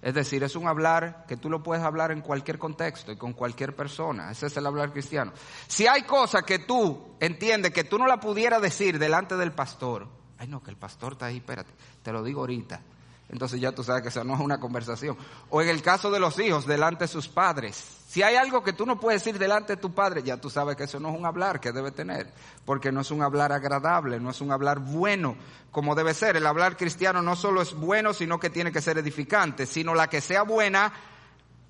[0.00, 3.32] Es decir, es un hablar que tú lo puedes hablar en cualquier contexto y con
[3.32, 4.30] cualquier persona.
[4.30, 5.32] Ese es el hablar cristiano.
[5.66, 10.08] Si hay cosas que tú entiendes que tú no la pudieras decir delante del pastor,
[10.38, 12.80] ay no, que el pastor está ahí, espérate, te lo digo ahorita.
[13.28, 15.16] Entonces ya tú sabes que eso no es una conversación.
[15.50, 17.97] O en el caso de los hijos, delante de sus padres.
[18.08, 20.76] Si hay algo que tú no puedes decir delante de tu padre, ya tú sabes
[20.76, 22.32] que eso no es un hablar que debe tener.
[22.64, 25.36] Porque no es un hablar agradable, no es un hablar bueno
[25.70, 26.34] como debe ser.
[26.34, 30.08] El hablar cristiano no solo es bueno, sino que tiene que ser edificante, sino la
[30.08, 30.90] que sea buena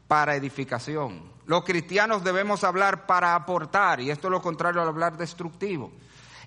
[0.06, 1.24] para edificación.
[1.46, 5.90] Los cristianos debemos hablar para aportar, y esto es lo contrario al hablar destructivo.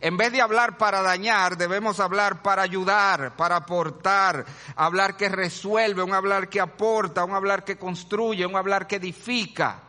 [0.04, 4.44] En vez de hablar para dañar, debemos hablar para ayudar, para aportar,
[4.76, 9.80] hablar que resuelve, un hablar que aporta, un hablar que construye, un hablar que edifica.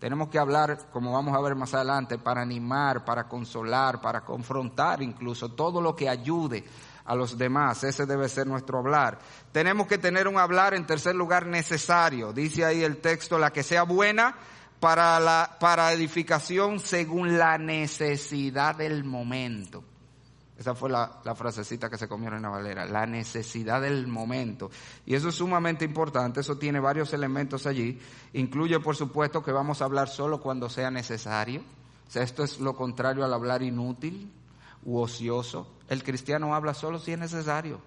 [0.00, 5.02] Tenemos que hablar, como vamos a ver más adelante, para animar, para consolar, para confrontar
[5.02, 6.64] incluso, todo lo que ayude
[7.04, 7.84] a los demás.
[7.84, 9.20] Ese debe ser nuestro hablar.
[9.52, 12.32] Tenemos que tener un hablar, en tercer lugar, necesario.
[12.32, 14.34] Dice ahí el texto, la que sea buena,
[14.80, 19.84] para, la, para edificación según la necesidad del momento.
[20.58, 24.70] Esa fue la, la, frasecita que se comieron en la valera, la necesidad del momento.
[25.06, 28.00] Y eso es sumamente importante, eso tiene varios elementos allí.
[28.32, 31.62] Incluye, por supuesto, que vamos a hablar solo cuando sea necesario.
[32.14, 34.32] O esto es lo contrario al hablar inútil
[34.84, 35.68] u ocioso.
[35.88, 37.80] El cristiano habla solo si es necesario.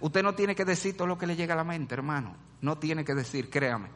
[0.00, 2.34] Usted no tiene que decir todo lo que le llega a la mente, hermano.
[2.60, 3.88] No tiene que decir, créame.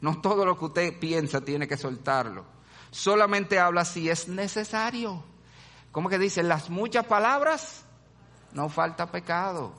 [0.00, 2.44] No todo lo que usted piensa tiene que soltarlo.
[2.90, 5.22] Solamente habla si es necesario.
[5.92, 6.42] ¿Cómo que dice?
[6.42, 7.84] Las muchas palabras,
[8.52, 9.72] no falta pecado.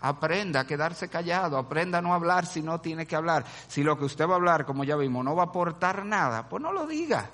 [0.00, 3.44] Aprenda a quedarse callado, aprenda a no hablar si no tiene que hablar.
[3.68, 6.48] Si lo que usted va a hablar, como ya vimos, no va a aportar nada,
[6.48, 7.30] pues no lo diga.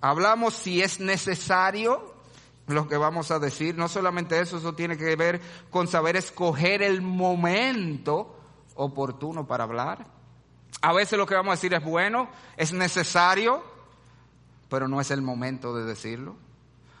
[0.00, 2.14] Hablamos si es necesario
[2.66, 3.76] lo que vamos a decir.
[3.76, 8.38] No solamente eso, eso tiene que ver con saber escoger el momento
[8.76, 10.13] oportuno para hablar.
[10.84, 13.64] A veces lo que vamos a decir es bueno, es necesario,
[14.68, 16.36] pero no es el momento de decirlo.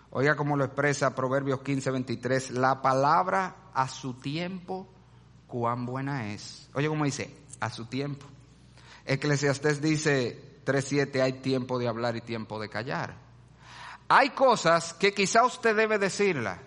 [0.08, 4.88] Oiga cómo lo expresa Proverbios 15, 23, la palabra a su tiempo,
[5.46, 6.70] cuán buena es.
[6.72, 8.24] Oye cómo dice, a su tiempo.
[9.04, 13.14] Eclesiastés dice 3.7, hay tiempo de hablar y tiempo de callar.
[14.08, 16.58] Hay cosas que quizá usted debe decirla,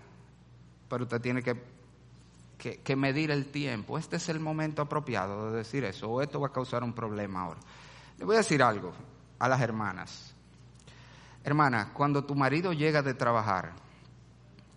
[0.88, 1.56] pero usted tiene que
[2.84, 3.98] que, medir el tiempo.
[3.98, 7.42] Este es el momento apropiado de decir eso, o esto va a causar un problema
[7.42, 7.60] ahora.
[8.18, 8.94] Le voy a decir algo
[9.40, 10.34] a las hermanas.
[11.44, 13.74] Hermana, cuando tu marido llega de trabajar,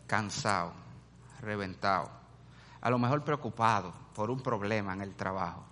[0.06, 0.72] cansado,
[1.40, 2.10] reventado,
[2.80, 5.64] a lo mejor preocupado por un problema en el trabajo,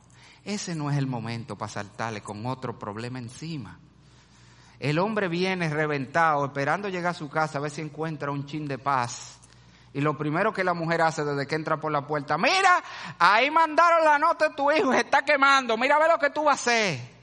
[0.45, 3.79] ese no es el momento para saltarle con otro problema encima.
[4.81, 8.67] El hombre viene reventado, esperando llegar a su casa a ver si encuentra un chin
[8.67, 9.39] de paz
[9.93, 12.83] y lo primero que la mujer hace desde que entra por la puerta, mira,
[13.19, 16.31] ahí mandaron la nota de tu hijo, se está quemando, mira a ver lo que
[16.31, 17.19] tú vas a hacer.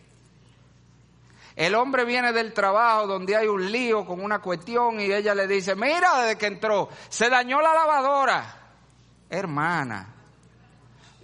[1.55, 5.47] El hombre viene del trabajo donde hay un lío con una cuestión y ella le
[5.47, 8.61] dice, mira, desde que entró, se dañó la lavadora.
[9.29, 10.15] Hermana,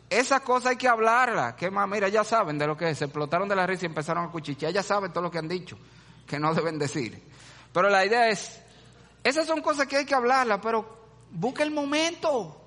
[0.09, 1.55] esa cosa hay que hablarla.
[1.57, 2.97] Que más, mira, ya saben de lo que es.
[2.97, 4.71] Se explotaron de la risa y empezaron a cuchichear.
[4.71, 5.77] Ya saben todo lo que han dicho,
[6.25, 7.21] que no deben decir.
[7.73, 8.61] Pero la idea es,
[9.23, 11.00] esas son cosas que hay que hablarla, pero
[11.31, 12.57] Busca el momento.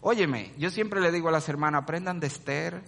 [0.00, 2.82] Óyeme, yo siempre le digo a las hermanas, aprendan de Esther.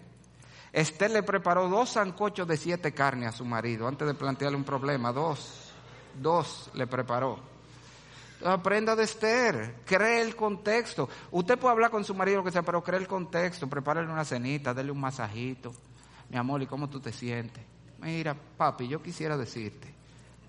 [0.72, 4.64] Esther le preparó dos zancochos de siete carnes a su marido antes de plantearle un
[4.64, 5.12] problema.
[5.12, 5.72] Dos,
[6.20, 7.38] dos le preparó.
[8.42, 11.08] Aprenda de Esther, cree el contexto.
[11.30, 14.24] Usted puede hablar con su marido lo que sea, pero cree el contexto, prepárale una
[14.24, 15.74] cenita, déle un masajito.
[16.30, 17.62] Mi amor, ¿y cómo tú te sientes?
[17.98, 19.99] Mira, papi, yo quisiera decirte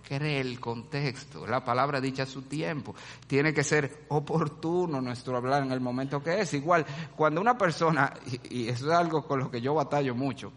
[0.07, 2.95] cree el contexto, la palabra dicha a su tiempo.
[3.27, 6.53] Tiene que ser oportuno nuestro hablar en el momento que es.
[6.53, 6.85] Igual,
[7.15, 8.13] cuando una persona,
[8.49, 10.51] y, eso es algo con lo que yo batallo mucho,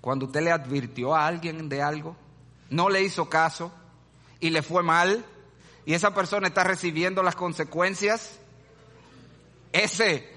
[0.00, 2.16] cuando usted le advirtió a alguien de algo,
[2.70, 3.72] no le hizo caso
[4.40, 5.24] y le fue mal,
[5.84, 8.38] y esa persona está recibiendo las consecuencias,
[9.72, 10.28] ese,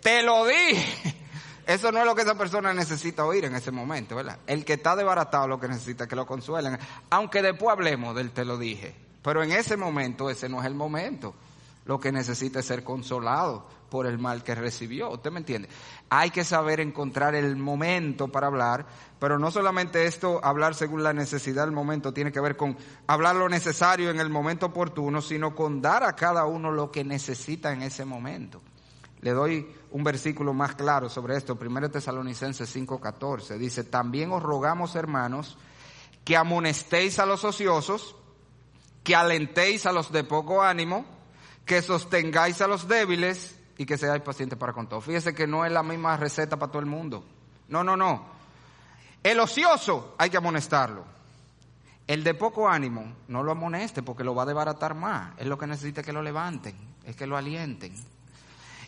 [0.00, 1.16] te lo dije.
[1.66, 4.38] Eso no es lo que esa persona necesita oír en ese momento, ¿verdad?
[4.46, 6.78] El que está desbaratado lo que necesita que lo consuelen.
[7.10, 8.94] Aunque después hablemos del te lo dije.
[9.22, 11.34] Pero en ese momento, ese no es el momento.
[11.84, 15.10] Lo que necesita es ser consolado por el mal que recibió.
[15.10, 15.68] ¿Usted me entiende?
[16.08, 18.86] Hay que saber encontrar el momento para hablar,
[19.18, 23.36] pero no solamente esto, hablar según la necesidad del momento, tiene que ver con hablar
[23.36, 27.72] lo necesario en el momento oportuno, sino con dar a cada uno lo que necesita
[27.72, 28.62] en ese momento.
[29.22, 33.56] Le doy un versículo más claro sobre esto, 1 Tesalonicenses 5:14.
[33.56, 35.56] Dice, también os rogamos, hermanos,
[36.24, 38.16] que amonestéis a los ociosos,
[39.04, 41.04] que alentéis a los de poco ánimo,
[41.64, 45.00] que sostengáis a los débiles y que seáis pacientes para con todo.
[45.00, 47.24] Fíjese que no es la misma receta para todo el mundo.
[47.68, 48.26] No, no, no.
[49.22, 51.04] El ocioso hay que amonestarlo.
[52.08, 55.32] El de poco ánimo, no lo amoneste porque lo va a desbaratar más.
[55.38, 57.94] Es lo que necesita que lo levanten, es que lo alienten.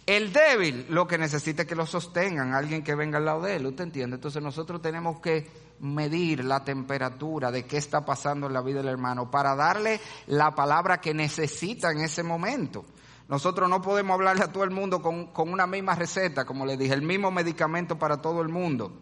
[0.07, 3.57] El débil lo que necesita es que lo sostengan, alguien que venga al lado de
[3.57, 4.17] él, ¿usted entiende?
[4.17, 5.51] Entonces nosotros tenemos que
[5.81, 10.55] medir la temperatura de qué está pasando en la vida del hermano para darle la
[10.55, 12.85] palabra que necesita en ese momento.
[13.29, 16.77] Nosotros no podemos hablarle a todo el mundo con, con una misma receta, como le
[16.77, 18.93] dije, el mismo medicamento para todo el mundo.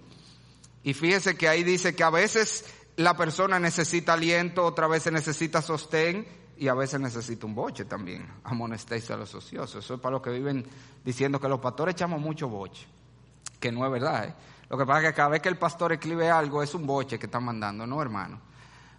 [0.85, 5.63] Y fíjese que ahí dice que a veces la persona necesita aliento, otra vez necesita
[5.63, 8.27] sostén y a veces necesita un boche también.
[8.45, 9.85] Amonestéis a los ociosos.
[9.85, 10.65] Eso es para los que viven
[11.05, 12.87] diciendo que los pastores echamos mucho boche,
[13.59, 14.27] que no es verdad.
[14.27, 14.35] ¿eh?
[14.69, 17.19] Lo que pasa es que cada vez que el pastor escribe algo es un boche
[17.19, 18.41] que están mandando, ¿no, hermano?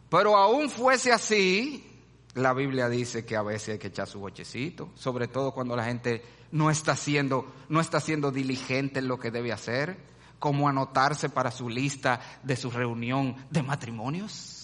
[0.10, 2.02] Pero aún fuese así,
[2.36, 5.86] la Biblia dice que a veces hay que echar su bochecito, sobre todo cuando la
[5.86, 9.98] gente no está siendo, no está siendo diligente en lo que debe hacer,
[10.38, 14.63] como anotarse para su lista de su reunión de matrimonios.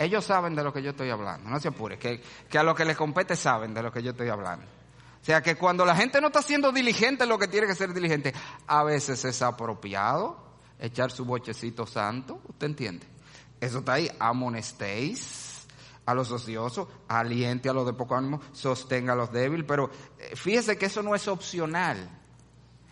[0.00, 2.74] Ellos saben de lo que yo estoy hablando, no se apure, que, que a lo
[2.74, 4.64] que les compete saben de lo que yo estoy hablando.
[4.64, 7.74] O sea que cuando la gente no está siendo diligente en lo que tiene que
[7.74, 8.32] ser diligente,
[8.66, 10.38] a veces es apropiado
[10.78, 13.06] echar su bochecito santo, ¿usted entiende?
[13.60, 15.66] Eso está ahí, amonestéis
[16.06, 20.34] a los ociosos, aliente a los de poco ánimo, sostenga a los débiles, pero eh,
[20.34, 22.08] fíjese que eso no es opcional.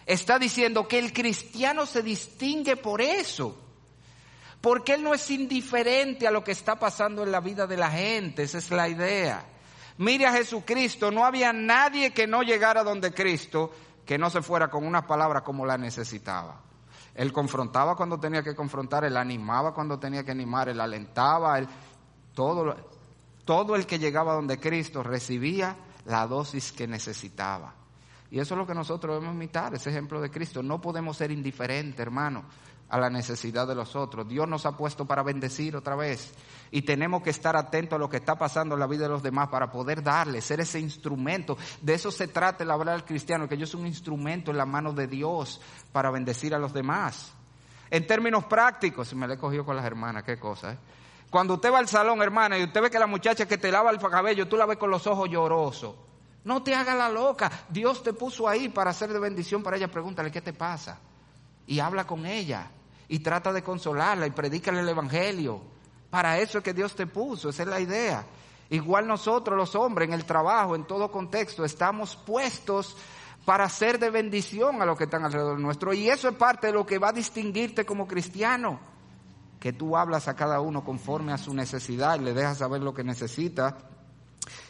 [0.04, 3.56] Está diciendo que el cristiano se distingue por eso,
[4.60, 7.90] porque él no es indiferente a lo que está pasando en la vida de la
[7.90, 9.44] gente, esa es la idea.
[9.98, 13.72] Mire a Jesucristo, no había nadie que no llegara donde Cristo
[14.04, 16.62] que no se fuera con una palabra como la necesitaba.
[17.14, 21.68] Él confrontaba cuando tenía que confrontar, él animaba cuando tenía que animar, él alentaba, él
[22.32, 22.74] todo
[23.44, 27.74] todo el que llegaba donde Cristo recibía la dosis que necesitaba.
[28.30, 30.62] Y eso es lo que nosotros debemos imitar, ese ejemplo de Cristo.
[30.62, 32.44] No podemos ser indiferentes, hermano,
[32.88, 34.28] a la necesidad de los otros.
[34.28, 36.32] Dios nos ha puesto para bendecir otra vez.
[36.70, 39.22] Y tenemos que estar atentos a lo que está pasando en la vida de los
[39.22, 41.56] demás para poder darle, ser ese instrumento.
[41.80, 44.66] De eso se trata el hablar al cristiano, que yo soy un instrumento en la
[44.66, 45.60] mano de Dios
[45.92, 47.32] para bendecir a los demás.
[47.90, 50.78] En términos prácticos, me le he cogido con las hermanas, qué cosa, ¿eh?
[51.30, 53.90] Cuando usted va al salón, hermana, y usted ve que la muchacha que te lava
[53.90, 55.94] el cabello, tú la ves con los ojos llorosos.
[56.44, 57.50] No te haga la loca.
[57.68, 59.88] Dios te puso ahí para hacer de bendición para ella.
[59.88, 60.98] Pregúntale qué te pasa.
[61.66, 62.70] Y habla con ella.
[63.08, 65.60] Y trata de consolarla y predícale el evangelio.
[66.10, 67.48] Para eso es que Dios te puso.
[67.48, 68.24] Esa es la idea.
[68.70, 72.96] Igual nosotros los hombres en el trabajo, en todo contexto, estamos puestos
[73.44, 75.94] para ser de bendición a los que están alrededor nuestro.
[75.94, 78.78] Y eso es parte de lo que va a distinguirte como cristiano
[79.58, 82.94] que tú hablas a cada uno conforme a su necesidad y le dejas saber lo
[82.94, 83.76] que necesita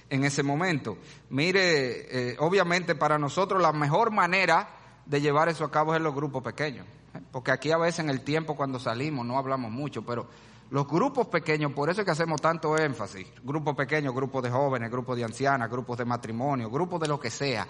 [0.08, 0.96] en ese momento.
[1.30, 4.68] Mire, eh, obviamente para nosotros la mejor manera
[5.04, 6.86] de llevar eso a cabo es en los grupos pequeños.
[7.30, 10.26] Porque aquí a veces en el tiempo cuando salimos no hablamos mucho, pero
[10.70, 14.90] los grupos pequeños, por eso es que hacemos tanto énfasis, grupos pequeños, grupos de jóvenes,
[14.90, 17.66] grupos de ancianas, grupos de matrimonio, grupos de lo que sea,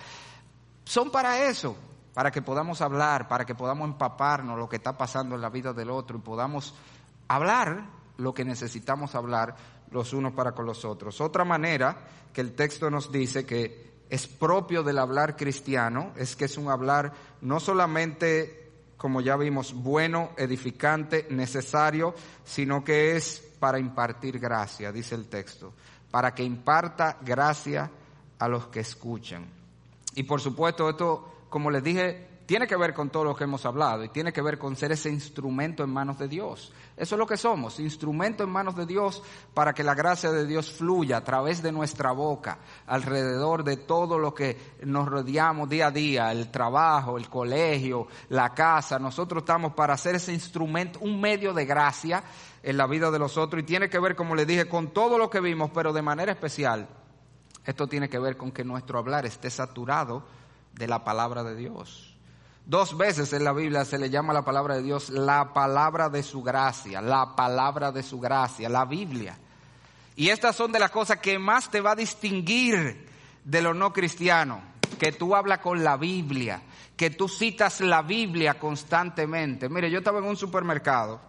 [0.84, 1.76] son para eso,
[2.14, 5.72] para que podamos hablar, para que podamos empaparnos lo que está pasando en la vida
[5.72, 6.74] del otro y podamos
[7.28, 7.84] hablar
[8.16, 9.54] lo que necesitamos hablar
[9.90, 11.20] los unos para con los otros.
[11.20, 11.96] Otra manera
[12.32, 16.70] que el texto nos dice que es propio del hablar cristiano es que es un
[16.70, 18.57] hablar no solamente,
[18.98, 25.72] como ya vimos, bueno, edificante, necesario, sino que es para impartir gracia, dice el texto,
[26.10, 27.90] para que imparta gracia
[28.38, 29.46] a los que escuchan.
[30.14, 33.66] Y por supuesto, esto, como les dije, tiene que ver con todo lo que hemos
[33.66, 36.72] hablado y tiene que ver con ser ese instrumento en manos de Dios.
[36.96, 39.22] Eso es lo que somos, instrumento en manos de Dios
[39.52, 44.18] para que la gracia de Dios fluya a través de nuestra boca, alrededor de todo
[44.18, 48.98] lo que nos rodeamos día a día, el trabajo, el colegio, la casa.
[48.98, 52.24] Nosotros estamos para hacer ese instrumento, un medio de gracia
[52.62, 55.18] en la vida de los otros y tiene que ver, como le dije, con todo
[55.18, 56.88] lo que vimos, pero de manera especial.
[57.66, 60.24] Esto tiene que ver con que nuestro hablar esté saturado
[60.72, 62.17] de la palabra de Dios.
[62.68, 66.22] Dos veces en la Biblia se le llama la palabra de Dios la palabra de
[66.22, 69.38] su gracia, la palabra de su gracia, la Biblia.
[70.16, 73.08] Y estas son de las cosas que más te va a distinguir
[73.42, 74.60] de lo no cristiano,
[74.98, 76.60] que tú hablas con la Biblia,
[76.94, 79.70] que tú citas la Biblia constantemente.
[79.70, 81.22] Mire, yo estaba en un supermercado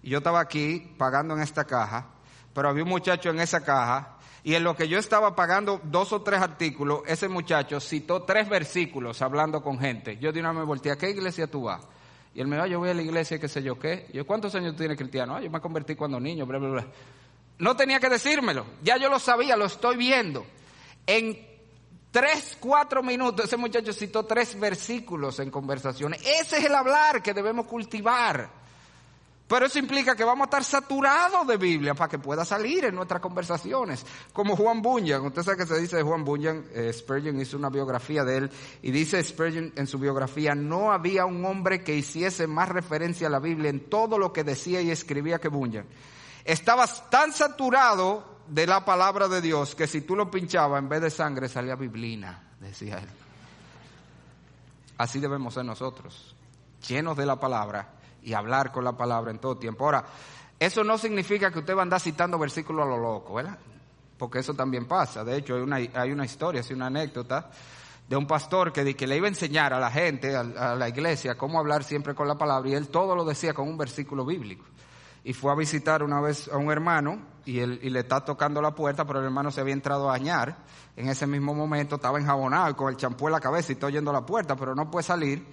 [0.00, 2.06] y yo estaba aquí pagando en esta caja,
[2.54, 4.17] pero había un muchacho en esa caja
[4.48, 8.48] y en lo que yo estaba pagando dos o tres artículos, ese muchacho citó tres
[8.48, 10.16] versículos hablando con gente.
[10.16, 11.86] Yo de una me volteé, ¿a qué iglesia tú vas?
[12.34, 14.06] Y él me dijo, ah, yo voy a la iglesia, qué sé yo qué.
[14.10, 15.36] yo, ¿cuántos años tú tienes cristiano?
[15.36, 16.86] Ah, yo me convertí cuando niño, bla, bla, bla.
[17.58, 20.46] No tenía que decírmelo, ya yo lo sabía, lo estoy viendo.
[21.06, 21.46] En
[22.10, 26.22] tres, cuatro minutos, ese muchacho citó tres versículos en conversaciones.
[26.22, 28.50] Ese es el hablar que debemos cultivar.
[29.48, 32.94] Pero eso implica que vamos a estar saturados de Biblia para que pueda salir en
[32.94, 34.04] nuestras conversaciones.
[34.30, 37.70] Como Juan Bunyan, usted sabe que se dice de Juan Bunyan, eh, Spurgeon hizo una
[37.70, 38.50] biografía de él
[38.82, 43.30] y dice Spurgeon en su biografía, no había un hombre que hiciese más referencia a
[43.30, 45.86] la Biblia en todo lo que decía y escribía que Bunyan.
[46.44, 51.00] Estaba tan saturado de la palabra de Dios que si tú lo pinchabas en vez
[51.00, 53.08] de sangre salía biblina, decía él.
[54.98, 56.36] Así debemos ser nosotros,
[56.86, 57.94] llenos de la palabra
[58.28, 59.86] y hablar con la palabra en todo tiempo.
[59.86, 60.04] Ahora,
[60.60, 63.58] eso no significa que usted va a andar citando versículos a lo loco, ¿verdad?
[64.18, 65.24] Porque eso también pasa.
[65.24, 67.50] De hecho, hay una, hay una historia, hay una anécdota
[68.06, 70.88] de un pastor que, que le iba a enseñar a la gente, a, a, la
[70.90, 74.26] iglesia, cómo hablar siempre con la palabra, y él todo lo decía con un versículo
[74.26, 74.66] bíblico.
[75.24, 78.60] Y fue a visitar una vez a un hermano, y, él, y le está tocando
[78.60, 80.54] la puerta, pero el hermano se había entrado a bañar.
[80.96, 84.12] En ese mismo momento estaba enjabonado con el champú en la cabeza y está oyendo
[84.12, 85.46] la puerta, pero no puede salir.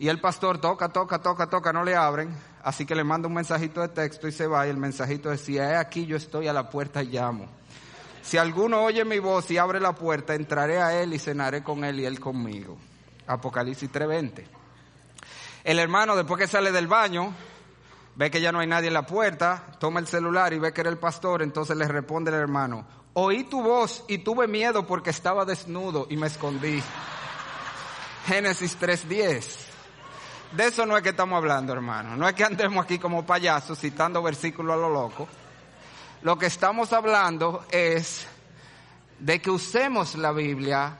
[0.00, 2.34] Y el pastor toca, toca, toca, toca, no le abren.
[2.64, 4.66] Así que le manda un mensajito de texto y se va.
[4.66, 7.46] Y el mensajito decía, he aquí yo estoy a la puerta y llamo.
[8.22, 11.84] Si alguno oye mi voz y abre la puerta, entraré a él y cenaré con
[11.84, 12.78] él y él conmigo.
[13.26, 14.46] Apocalipsis 3:20.
[15.64, 17.34] El hermano, después que sale del baño,
[18.16, 20.80] ve que ya no hay nadie en la puerta, toma el celular y ve que
[20.80, 25.10] era el pastor, entonces le responde el hermano, oí tu voz y tuve miedo porque
[25.10, 26.82] estaba desnudo y me escondí.
[28.26, 29.69] Génesis 3:10.
[30.52, 32.16] De eso no es que estamos hablando, hermano.
[32.16, 35.28] No es que andemos aquí como payasos citando versículos a lo loco.
[36.22, 38.26] Lo que estamos hablando es
[39.20, 40.96] de que usemos la Biblia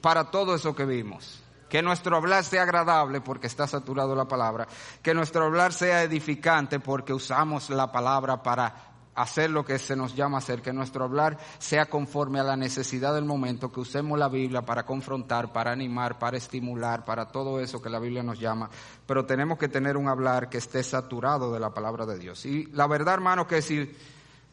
[0.00, 1.40] para todo eso que vimos.
[1.68, 4.68] Que nuestro hablar sea agradable porque está saturado la palabra.
[5.02, 10.14] Que nuestro hablar sea edificante porque usamos la palabra para hacer lo que se nos
[10.14, 14.28] llama hacer, que nuestro hablar sea conforme a la necesidad del momento, que usemos la
[14.28, 18.68] Biblia para confrontar, para animar, para estimular, para todo eso que la Biblia nos llama,
[19.06, 22.44] pero tenemos que tener un hablar que esté saturado de la palabra de Dios.
[22.46, 23.90] Y la verdad, hermano, que si,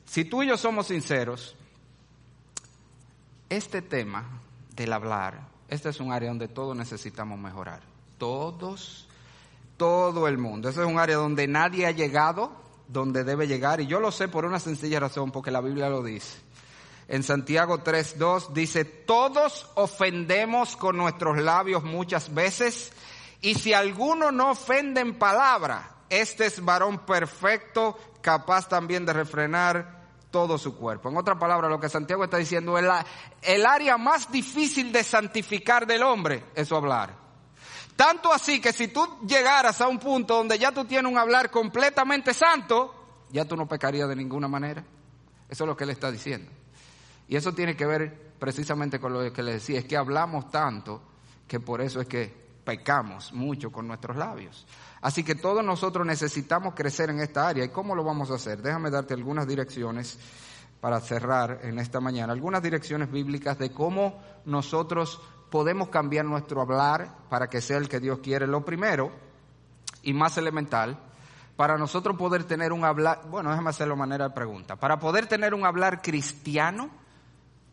[0.06, 1.56] si tú y yo somos sinceros,
[3.50, 4.42] este tema
[4.76, 7.82] del hablar, este es un área donde todos necesitamos mejorar.
[8.18, 9.08] Todos,
[9.78, 10.70] todo el mundo.
[10.70, 12.61] Este es un área donde nadie ha llegado
[12.92, 13.82] donde debe llegar.
[13.82, 16.38] Y yo lo sé por una sencilla razón, porque la Biblia lo dice.
[17.08, 22.92] En Santiago 3.2 dice, todos ofendemos con nuestros labios muchas veces,
[23.42, 30.02] y si alguno no ofende en palabra, este es varón perfecto, capaz también de refrenar
[30.30, 31.10] todo su cuerpo.
[31.10, 33.06] En otra palabra, lo que Santiago está diciendo es la,
[33.42, 37.21] el área más difícil de santificar del hombre es hablar.
[38.02, 41.52] Tanto así que si tú llegaras a un punto donde ya tú tienes un hablar
[41.52, 42.96] completamente santo,
[43.30, 44.84] ya tú no pecarías de ninguna manera.
[45.48, 46.50] Eso es lo que él está diciendo.
[47.28, 51.00] Y eso tiene que ver precisamente con lo que le decía, es que hablamos tanto
[51.48, 52.34] que por eso es que
[52.64, 54.66] pecamos mucho con nuestros labios.
[55.02, 57.64] Así que todos nosotros necesitamos crecer en esta área.
[57.64, 58.64] ¿Y cómo lo vamos a hacer?
[58.64, 60.18] Déjame darte algunas direcciones
[60.80, 65.22] para cerrar en esta mañana, algunas direcciones bíblicas de cómo nosotros
[65.52, 68.48] podemos cambiar nuestro hablar para que sea el que Dios quiere.
[68.48, 69.12] Lo primero
[70.02, 70.98] y más elemental,
[71.56, 75.28] para nosotros poder tener un hablar, bueno, déjame hacerlo de manera de pregunta, para poder
[75.28, 76.90] tener un hablar cristiano,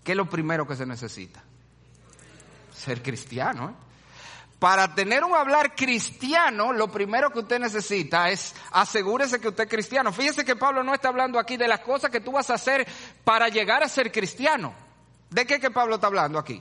[0.04, 1.40] ¿qué es lo primero que se necesita?
[2.74, 3.70] Ser cristiano.
[3.70, 3.72] ¿eh?
[4.58, 9.70] Para tener un hablar cristiano, lo primero que usted necesita es asegúrese que usted es
[9.70, 10.12] cristiano.
[10.12, 12.86] Fíjese que Pablo no está hablando aquí de las cosas que tú vas a hacer
[13.22, 14.74] para llegar a ser cristiano.
[15.30, 16.60] ¿De qué que Pablo está hablando aquí?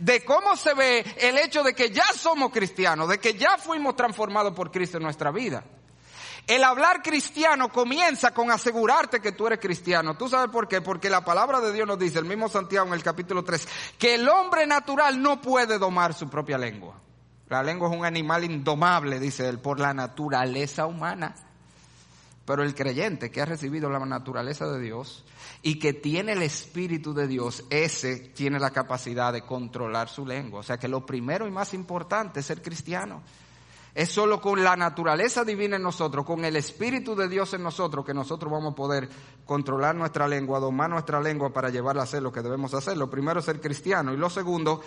[0.00, 3.96] De cómo se ve el hecho de que ya somos cristianos, de que ya fuimos
[3.96, 5.64] transformados por Cristo en nuestra vida.
[6.46, 10.16] El hablar cristiano comienza con asegurarte que tú eres cristiano.
[10.16, 10.82] ¿Tú sabes por qué?
[10.82, 13.66] Porque la palabra de Dios nos dice, el mismo Santiago en el capítulo 3,
[13.98, 17.00] que el hombre natural no puede domar su propia lengua.
[17.48, 21.34] La lengua es un animal indomable, dice él, por la naturaleza humana.
[22.44, 25.24] Pero el creyente que ha recibido la naturaleza de Dios
[25.66, 30.60] y que tiene el Espíritu de Dios, ese tiene la capacidad de controlar su lengua.
[30.60, 33.22] O sea que lo primero y más importante es ser cristiano.
[33.94, 38.04] Es solo con la naturaleza divina en nosotros, con el Espíritu de Dios en nosotros,
[38.04, 39.08] que nosotros vamos a poder
[39.46, 42.98] controlar nuestra lengua, domar nuestra lengua para llevarla a hacer lo que debemos hacer.
[42.98, 44.82] Lo primero es ser cristiano y lo segundo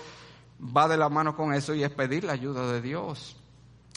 [0.62, 3.36] va de la mano con eso y es pedir la ayuda de Dios.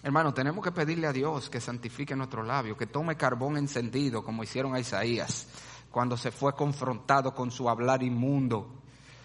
[0.02, 4.42] Hermano, tenemos que pedirle a Dios que santifique nuestro labio, que tome carbón encendido, como
[4.42, 5.46] hicieron a Isaías,
[5.90, 8.68] cuando se fue confrontado con su hablar inmundo.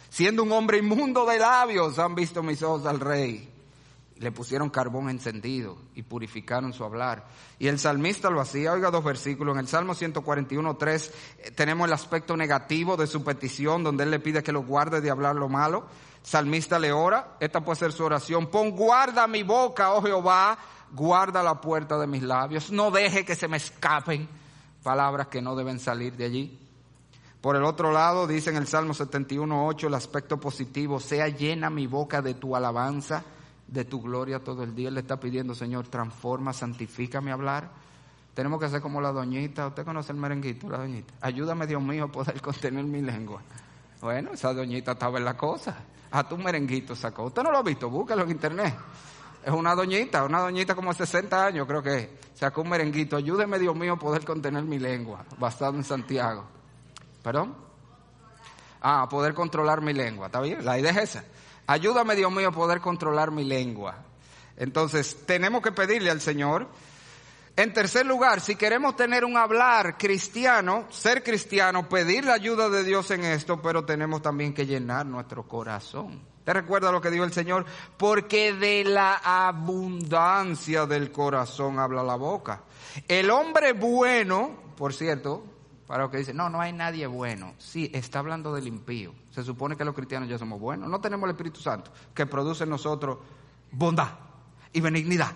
[0.09, 3.51] Siendo un hombre inmundo de labios, han visto mis ojos al rey.
[4.17, 7.27] Le pusieron carbón encendido y purificaron su hablar.
[7.59, 8.71] Y el salmista lo hacía.
[8.71, 9.53] Oiga dos versículos.
[9.55, 14.11] En el Salmo 141, 3 eh, tenemos el aspecto negativo de su petición, donde él
[14.11, 15.85] le pide que lo guarde de hablar lo malo
[16.25, 20.57] salmista le ora, esta puede ser su oración, pon guarda mi boca, oh Jehová,
[20.91, 24.27] guarda la puerta de mis labios, no deje que se me escapen
[24.85, 26.59] palabras que no deben salir de allí.
[27.41, 31.87] Por el otro lado, dice en el Salmo 71.8 el aspecto positivo, sea llena mi
[31.87, 33.23] boca de tu alabanza,
[33.67, 34.89] de tu gloria todo el día.
[34.89, 37.71] Él le está pidiendo, Señor, transforma, santifica mi hablar.
[38.35, 39.65] Tenemos que hacer como la doñita.
[39.65, 41.15] ¿Usted conoce el merenguito, la doñita?
[41.21, 43.41] Ayúdame, Dios mío, a poder contener mi lengua.
[44.01, 45.75] Bueno, esa doñita estaba en la cosa
[46.11, 47.23] a tu merenguito sacó.
[47.25, 48.73] Usted no lo ha visto, búscalo en internet.
[49.45, 53.15] Es una doñita, una doñita como de 60 años, creo que sacó un merenguito.
[53.15, 56.45] Ayúdeme, Dios mío, a poder contener mi lengua, basado en Santiago.
[57.21, 57.55] ¿Perdón?
[58.81, 60.65] Ah, poder controlar mi lengua, ¿está bien?
[60.65, 61.25] La idea es esa.
[61.67, 63.97] Ayúdame, Dios mío, a poder controlar mi lengua.
[64.57, 66.67] Entonces, tenemos que pedirle al Señor
[67.55, 72.83] en tercer lugar, si queremos tener un hablar cristiano, ser cristiano, pedir la ayuda de
[72.83, 76.34] Dios en esto, pero tenemos también que llenar nuestro corazón.
[76.45, 77.65] ¿Te recuerda lo que dijo el Señor?
[77.97, 82.61] Porque de la abundancia del corazón habla la boca.
[83.07, 85.43] El hombre bueno, por cierto,
[85.87, 87.55] para lo que dice, no, no hay nadie bueno.
[87.57, 89.13] Sí, está hablando del impío.
[89.31, 90.87] Se supone que los cristianos ya somos buenos.
[90.89, 93.17] No tenemos el Espíritu Santo que produce en nosotros
[93.71, 94.11] bondad
[94.71, 95.33] y benignidad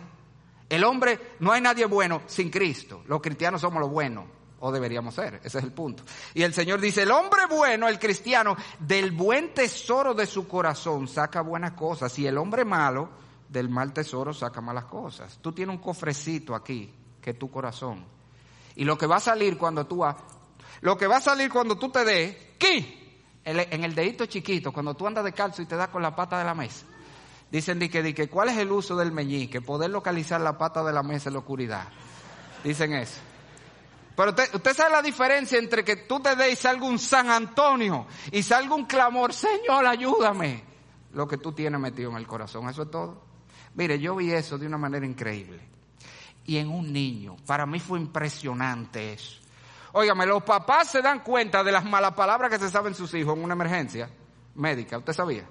[0.69, 3.03] el hombre, no hay nadie bueno sin Cristo.
[3.07, 4.25] Los cristianos somos los buenos,
[4.61, 6.03] o deberíamos ser, ese es el punto.
[6.33, 11.07] Y el Señor dice, el hombre bueno, el cristiano, del buen tesoro de su corazón
[11.07, 12.17] saca buenas cosas.
[12.19, 13.09] Y el hombre malo,
[13.47, 15.39] del mal tesoro saca malas cosas.
[15.41, 18.05] Tú tienes un cofrecito aquí, que es tu corazón.
[18.75, 20.03] Y lo que va a salir cuando tú,
[20.81, 22.97] lo que va a salir cuando tú te des, ¿qué?
[23.43, 26.37] En el dedito chiquito, cuando tú andas de calzo y te das con la pata
[26.37, 26.85] de la mesa.
[27.49, 29.59] Dicen de que, que, ¿cuál es el uso del meñique?
[29.59, 31.87] Poder localizar la pata de la mesa en la oscuridad.
[32.63, 33.19] Dicen eso.
[34.19, 37.29] Pero usted, usted sabe la diferencia entre que tú te des y salga un San
[37.29, 40.61] Antonio y salga un clamor, Señor, ayúdame.
[41.13, 43.21] Lo que tú tienes metido en el corazón, eso es todo.
[43.75, 45.61] Mire, yo vi eso de una manera increíble.
[46.43, 49.39] Y en un niño, para mí fue impresionante eso.
[49.93, 53.37] Óigame, los papás se dan cuenta de las malas palabras que se saben sus hijos
[53.37, 54.09] en una emergencia
[54.53, 55.47] médica, ¿usted sabía?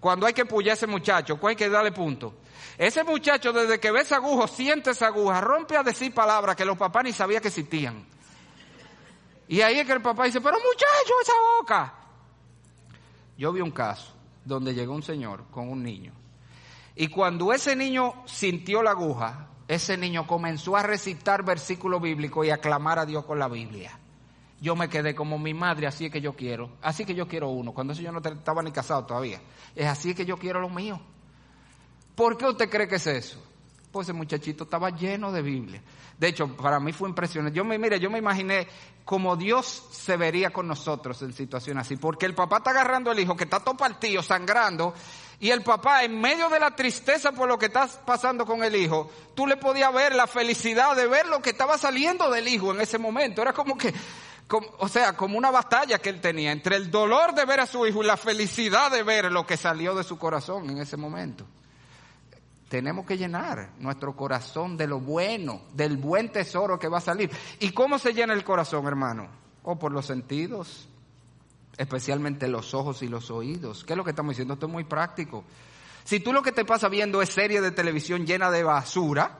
[0.00, 2.34] Cuando hay que pullar ese muchacho, cuando hay que darle punto.
[2.78, 6.64] Ese muchacho desde que ve esa aguja, siente esa aguja, rompe a decir palabras que
[6.64, 8.06] los papás ni sabían que existían.
[9.46, 11.94] Y ahí es que el papá dice, pero muchacho, esa boca.
[13.36, 16.12] Yo vi un caso donde llegó un señor con un niño.
[16.96, 22.50] Y cuando ese niño sintió la aguja, ese niño comenzó a recitar versículos bíblicos y
[22.50, 23.98] a clamar a Dios con la Biblia
[24.60, 27.48] yo me quedé como mi madre, así es que yo quiero, así que yo quiero
[27.48, 27.72] uno.
[27.72, 29.40] Cuando eso yo no estaba ni casado todavía.
[29.74, 31.00] Es así que yo quiero lo mío.
[32.14, 33.42] ¿Por qué usted cree que es eso?
[33.90, 35.82] Pues ese muchachito estaba lleno de Biblia.
[36.18, 37.56] De hecho, para mí fue impresionante.
[37.56, 38.68] Yo me, mire, yo me imaginé
[39.06, 41.96] como Dios se vería con nosotros en situaciones así.
[41.96, 44.92] Porque el papá está agarrando al hijo que está todo partido, sangrando.
[45.40, 48.76] Y el papá, en medio de la tristeza por lo que está pasando con el
[48.76, 52.72] hijo, tú le podías ver la felicidad de ver lo que estaba saliendo del hijo
[52.72, 53.40] en ese momento.
[53.40, 53.94] Era como que,
[54.78, 57.86] o sea, como una batalla que él tenía entre el dolor de ver a su
[57.86, 61.46] hijo y la felicidad de ver lo que salió de su corazón en ese momento.
[62.68, 67.30] Tenemos que llenar nuestro corazón de lo bueno, del buen tesoro que va a salir.
[67.58, 69.28] ¿Y cómo se llena el corazón, hermano?
[69.64, 70.88] O por los sentidos,
[71.76, 73.84] especialmente los ojos y los oídos.
[73.84, 74.54] ¿Qué es lo que estamos diciendo?
[74.54, 75.44] Esto es muy práctico.
[76.04, 79.38] Si tú lo que te pasa viendo es serie de televisión llena de basura,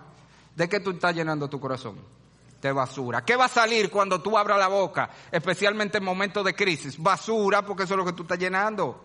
[0.56, 2.19] ¿de qué tú estás llenando tu corazón?
[2.60, 3.24] De basura.
[3.24, 5.10] ¿Qué va a salir cuando tú abras la boca?
[5.30, 6.98] Especialmente en momentos de crisis.
[6.98, 9.04] Basura, porque eso es lo que tú estás llenando.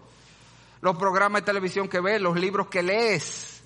[0.81, 3.63] Los programas de televisión que ves, los libros que lees,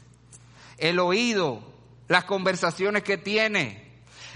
[0.77, 1.61] el oído,
[2.07, 3.89] las conversaciones que tienes,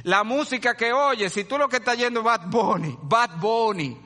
[0.03, 1.31] la música que oyes.
[1.31, 3.97] Si tú lo que estás yendo es Bad Bunny, Bad Bunny,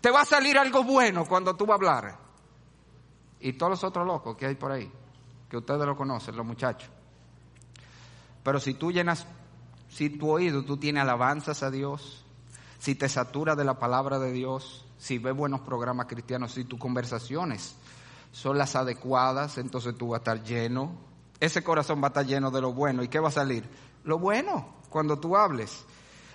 [0.00, 2.18] te va a salir algo bueno cuando tú vas a hablar.
[3.40, 4.90] Y todos los otros locos que hay por ahí,
[5.50, 6.88] que ustedes lo conocen, los muchachos.
[8.42, 9.26] Pero si tú llenas
[9.88, 12.24] si tu oído tú tienes alabanzas a Dios,
[12.78, 16.78] si te satura de la palabra de Dios, si ves buenos programas cristianos, si tus
[16.78, 17.74] conversaciones
[18.32, 20.92] son las adecuadas, entonces tú vas a estar lleno.
[21.40, 23.02] Ese corazón va a estar lleno de lo bueno.
[23.02, 23.68] ¿Y qué va a salir?
[24.04, 25.84] Lo bueno cuando tú hables.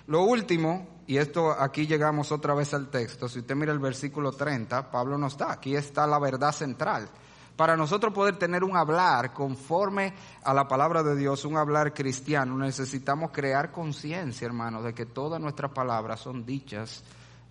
[0.06, 4.32] Lo último, y esto aquí llegamos otra vez al texto, si usted mira el versículo
[4.32, 7.08] 30, Pablo no está, aquí está la verdad central.
[7.56, 12.56] Para nosotros poder tener un hablar conforme a la palabra de Dios, un hablar cristiano,
[12.56, 17.04] necesitamos crear conciencia, hermano, de que todas nuestras palabras son dichas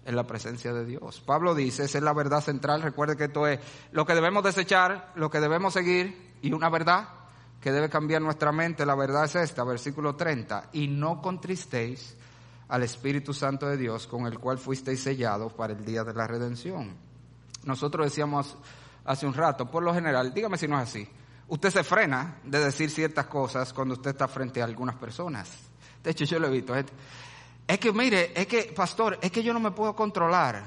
[0.06, 1.22] en la presencia de Dios.
[1.22, 3.60] Pablo dice, esa es la verdad central, recuerde que esto es
[3.94, 7.08] lo que debemos desechar, lo que debemos seguir y una verdad
[7.62, 12.18] que debe cambiar nuestra mente, la verdad es esta, versículo 30, y no contristéis
[12.68, 16.28] al Espíritu Santo de Dios con el cual fuisteis sellados para el día de la
[16.28, 16.94] redención.
[17.64, 18.58] Nosotros decíamos
[19.06, 21.08] hace un rato, por lo general, dígame si no es así,
[21.48, 25.50] usted se frena de decir ciertas cosas cuando usted está frente a algunas personas.
[26.04, 26.74] De hecho, yo lo he visto.
[27.66, 30.64] Es que, mire, es que, pastor, es que yo no me puedo controlar.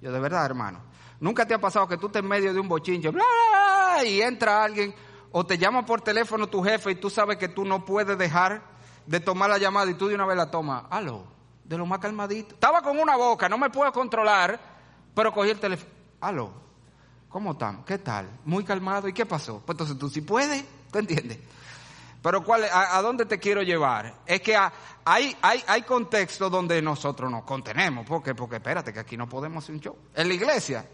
[0.00, 0.80] Yo, de verdad, hermano.
[1.20, 4.20] Nunca te ha pasado que tú estés en medio de un bochinche, bla, bla, y
[4.22, 4.94] entra alguien,
[5.30, 8.62] o te llama por teléfono tu jefe y tú sabes que tú no puedes dejar
[9.06, 10.84] de tomar la llamada y tú de una vez la tomas.
[10.90, 11.24] Aló,
[11.64, 12.54] de lo más calmadito.
[12.54, 14.58] Estaba con una boca, no me puedo controlar,
[15.14, 15.90] pero cogí el teléfono.
[16.20, 16.52] Aló,
[17.32, 17.84] ¿cómo estamos?
[17.86, 18.28] ¿Qué tal?
[18.44, 19.08] Muy calmado.
[19.08, 19.60] ¿Y qué pasó?
[19.64, 21.38] Pues entonces tú sí puedes, ¿tú entiendes?
[22.22, 24.20] Pero ¿cuál, a, dónde te quiero llevar?
[24.26, 24.54] Es que
[25.04, 28.06] hay, hay, hay contextos donde nosotros nos contenemos.
[28.06, 28.32] ¿Por qué?
[28.32, 29.96] Porque espérate, que aquí no podemos hacer un show.
[30.14, 30.86] En la iglesia.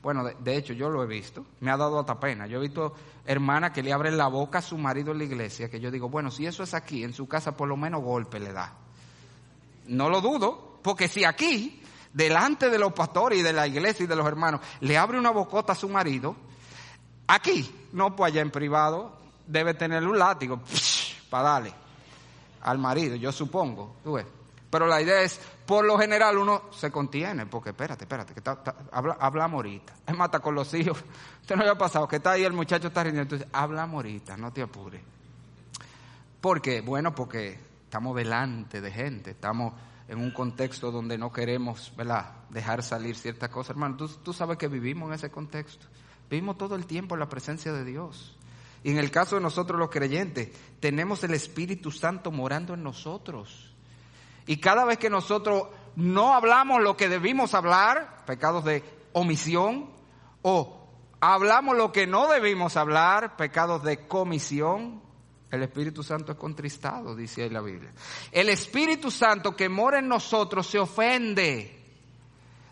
[0.00, 1.44] Bueno, de, hecho yo lo he visto.
[1.60, 2.46] Me ha dado hasta pena.
[2.46, 2.94] Yo he visto
[3.26, 5.68] hermanas que le abren la boca a su marido en la iglesia.
[5.68, 8.40] Que yo digo, bueno, si eso es aquí, en su casa por lo menos golpe
[8.40, 8.72] le da.
[9.88, 10.78] No lo dudo.
[10.82, 11.82] Porque si aquí,
[12.12, 15.30] delante de los pastores y de la iglesia y de los hermanos, le abre una
[15.30, 16.36] bocota a su marido,
[17.26, 20.60] aquí, no pues allá en privado, debe tener un látigo
[21.30, 21.74] para darle
[22.62, 23.96] al marido, yo supongo.
[24.02, 24.26] ¿tú ves?
[24.68, 28.42] Pero la idea es, por lo general uno se contiene, porque espérate, espérate, que
[28.92, 29.94] habla, hablamos ahorita.
[30.14, 30.98] Mata con los hijos.
[31.40, 34.52] Usted no había pasado, que está ahí el muchacho está riendo, entonces hablamos ahorita, no
[34.52, 35.00] te apures.
[36.40, 36.80] ¿Por qué?
[36.80, 39.72] Bueno, porque estamos delante de gente, estamos
[40.08, 42.32] en un contexto donde no queremos ¿verdad?
[42.50, 43.70] dejar salir ciertas cosas.
[43.70, 45.86] Hermano, tú, tú sabes que vivimos en ese contexto.
[46.30, 48.36] Vivimos todo el tiempo en la presencia de Dios.
[48.82, 50.50] Y en el caso de nosotros los creyentes,
[50.80, 53.74] tenemos el Espíritu Santo morando en nosotros.
[54.46, 59.90] Y cada vez que nosotros no hablamos lo que debimos hablar, pecados de omisión,
[60.42, 60.86] o
[61.20, 65.02] hablamos lo que no debimos hablar, pecados de comisión,
[65.50, 67.92] el Espíritu Santo es contristado, dice ahí la Biblia.
[68.32, 71.72] El Espíritu Santo que mora en nosotros se ofende.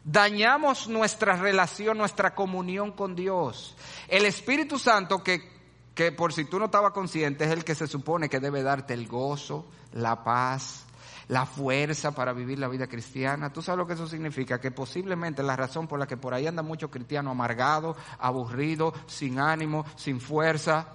[0.05, 3.75] Dañamos nuestra relación, nuestra comunión con Dios.
[4.09, 5.55] El Espíritu Santo que
[5.95, 8.95] que por si tú no estabas consciente es el que se supone que debe darte
[8.95, 10.85] el gozo, la paz,
[11.29, 13.53] la fuerza para vivir la vida cristiana.
[13.53, 14.61] ¿Tú sabes lo que eso significa?
[14.61, 19.39] Que posiblemente la razón por la que por ahí anda muchos cristianos amargados, aburridos, sin
[19.39, 20.89] ánimo, sin fuerza,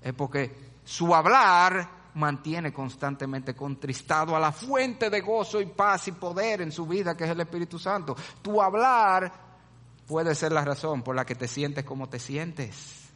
[0.00, 6.12] es porque su hablar mantiene constantemente contristado a la fuente de gozo y paz y
[6.12, 8.16] poder en su vida, que es el Espíritu Santo.
[8.40, 9.32] Tu hablar
[10.06, 13.08] puede ser la razón por la que te sientes como te sientes.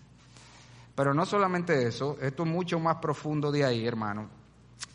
[0.96, 4.28] Pero no solamente eso, esto es mucho más profundo de ahí, hermano.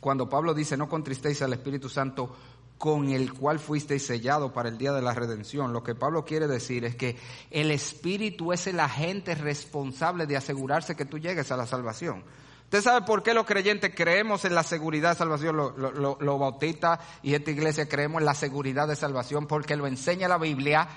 [0.01, 2.35] Cuando Pablo dice, no contristéis al Espíritu Santo
[2.77, 5.71] con el cual fuisteis sellado para el día de la redención.
[5.71, 7.15] Lo que Pablo quiere decir es que
[7.49, 12.23] el Espíritu es el agente responsable de asegurarse que tú llegues a la salvación.
[12.65, 15.55] ¿Usted sabe por qué los creyentes creemos en la seguridad de salvación?
[15.55, 19.87] Los lo, lo, bautistas y esta iglesia creemos en la seguridad de salvación porque lo
[19.87, 20.87] enseña la Biblia,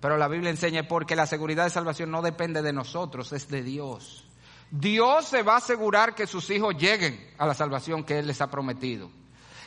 [0.00, 3.62] pero la Biblia enseña porque la seguridad de salvación no depende de nosotros, es de
[3.62, 4.24] Dios.
[4.70, 8.40] Dios se va a asegurar que sus hijos lleguen a la salvación que Él les
[8.40, 9.10] ha prometido.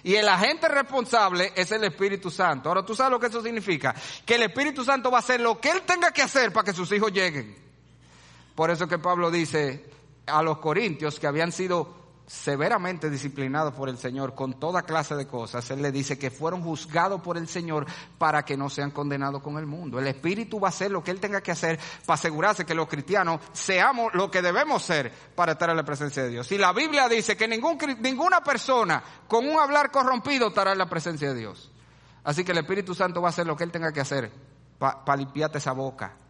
[0.03, 2.69] Y el agente responsable es el Espíritu Santo.
[2.69, 3.95] Ahora, ¿tú sabes lo que eso significa?
[4.25, 6.73] Que el Espíritu Santo va a hacer lo que Él tenga que hacer para que
[6.73, 7.55] sus hijos lleguen.
[8.53, 9.89] Por eso que Pablo dice
[10.25, 15.27] a los corintios que habían sido severamente disciplinados por el Señor con toda clase de
[15.27, 17.85] cosas, Él le dice que fueron juzgados por el Señor
[18.17, 19.99] para que no sean condenados con el mundo.
[19.99, 22.87] El Espíritu va a hacer lo que Él tenga que hacer para asegurarse que los
[22.87, 26.51] cristianos seamos lo que debemos ser para estar en la presencia de Dios.
[26.51, 30.89] Y la Biblia dice que ningún, ninguna persona con un hablar corrompido estará en la
[30.89, 31.71] presencia de Dios.
[32.23, 34.31] Así que el Espíritu Santo va a hacer lo que Él tenga que hacer
[34.79, 36.22] para limpiarte esa boca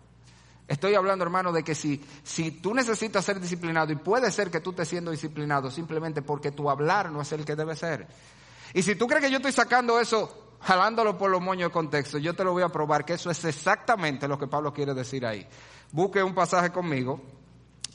[0.68, 4.62] Estoy hablando, hermano, de que si, si tú necesitas ser disciplinado, y puede ser que
[4.62, 8.08] tú estés siendo disciplinado simplemente porque tu hablar no es el que debe ser.
[8.74, 12.18] Y si tú crees que yo estoy sacando eso, jalándolo por los moños de contexto,
[12.18, 15.26] yo te lo voy a probar que eso es exactamente lo que Pablo quiere decir
[15.26, 15.46] ahí.
[15.92, 17.22] Busque un pasaje conmigo.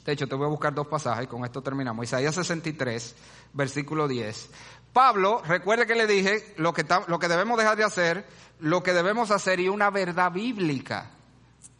[0.05, 2.05] De hecho, te voy a buscar dos pasajes, con esto terminamos.
[2.05, 3.15] Isaías 63,
[3.53, 4.49] versículo 10.
[4.93, 8.25] Pablo, recuerde que le dije lo que, lo que debemos dejar de hacer,
[8.59, 11.11] lo que debemos hacer y una verdad bíblica.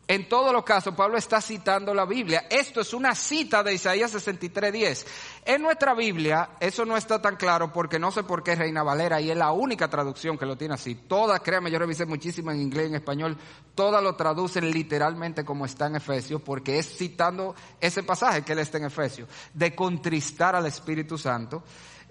[0.10, 2.48] En todos los casos, Pablo está citando la Biblia.
[2.50, 5.06] Esto es una cita de Isaías 63.10.
[5.46, 9.22] En nuestra Biblia, eso no está tan claro porque no sé por qué Reina Valera
[9.22, 10.96] y es la única traducción que lo tiene así.
[10.96, 13.38] Todas, créanme, yo revisé muchísimo en inglés y en español,
[13.76, 18.60] todas lo traducen literalmente como está en Efesios porque es citando ese pasaje que él
[18.60, 21.62] está en Efesios, de contristar al Espíritu Santo.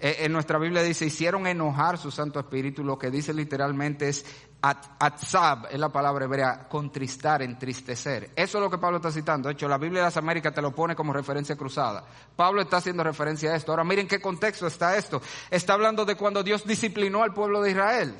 [0.00, 4.24] Eh, en nuestra Biblia dice, hicieron enojar su Santo Espíritu, lo que dice literalmente es
[4.60, 8.30] atzab, es la palabra hebrea, contristar, entristecer.
[8.36, 9.48] Eso es lo que Pablo está citando.
[9.48, 12.04] De hecho, la Biblia de las Américas te lo pone como referencia cruzada.
[12.36, 13.72] Pablo está haciendo referencia a esto.
[13.72, 15.20] Ahora miren qué contexto está esto.
[15.50, 18.14] Está hablando de cuando Dios disciplinó al pueblo de Israel.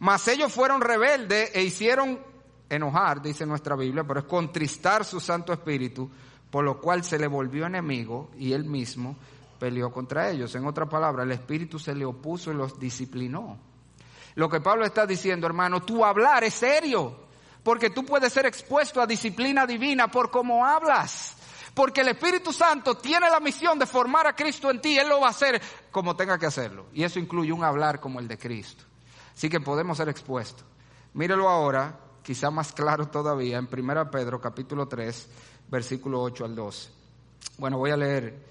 [0.00, 2.18] Mas ellos fueron rebeldes e hicieron
[2.70, 6.10] enojar, dice nuestra Biblia, pero es contristar su Santo Espíritu,
[6.50, 9.16] por lo cual se le volvió enemigo y él mismo
[9.60, 10.52] peleó contra ellos.
[10.56, 13.58] En otra palabra, el Espíritu se le opuso y los disciplinó.
[14.34, 17.26] Lo que Pablo está diciendo, hermano, tu hablar es serio,
[17.62, 21.36] porque tú puedes ser expuesto a disciplina divina por cómo hablas.
[21.74, 25.20] Porque el Espíritu Santo tiene la misión de formar a Cristo en ti, Él lo
[25.20, 25.60] va a hacer
[25.92, 26.86] como tenga que hacerlo.
[26.92, 28.84] Y eso incluye un hablar como el de Cristo.
[29.34, 30.64] Así que podemos ser expuestos.
[31.12, 35.28] Mírelo ahora, quizá más claro todavía, en 1 Pedro capítulo 3,
[35.68, 36.90] versículo 8 al 12.
[37.58, 38.49] Bueno, voy a leer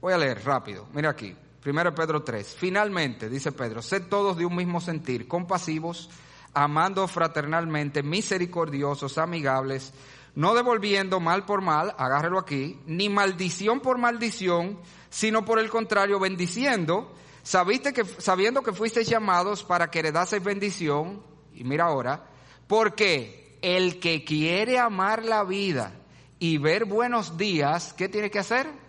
[0.00, 0.86] Voy a leer rápido.
[0.92, 1.34] Mira aquí.
[1.64, 2.56] 1 Pedro 3.
[2.58, 6.08] Finalmente, dice Pedro, sed todos de un mismo sentir, compasivos,
[6.54, 9.92] amando fraternalmente, misericordiosos, amigables,
[10.34, 14.78] no devolviendo mal por mal, agárrelo aquí, ni maldición por maldición,
[15.10, 21.22] sino por el contrario, bendiciendo, sabiste que, sabiendo que fuisteis llamados para que heredaseis bendición,
[21.52, 22.24] y mira ahora,
[22.66, 25.92] porque el que quiere amar la vida
[26.38, 28.87] y ver buenos días, ¿qué tiene que hacer?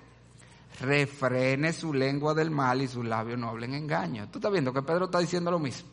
[0.80, 4.30] Refrene su lengua del mal y sus labios no hablen engaño.
[4.30, 5.90] Tú estás viendo que Pedro está diciendo lo mismo.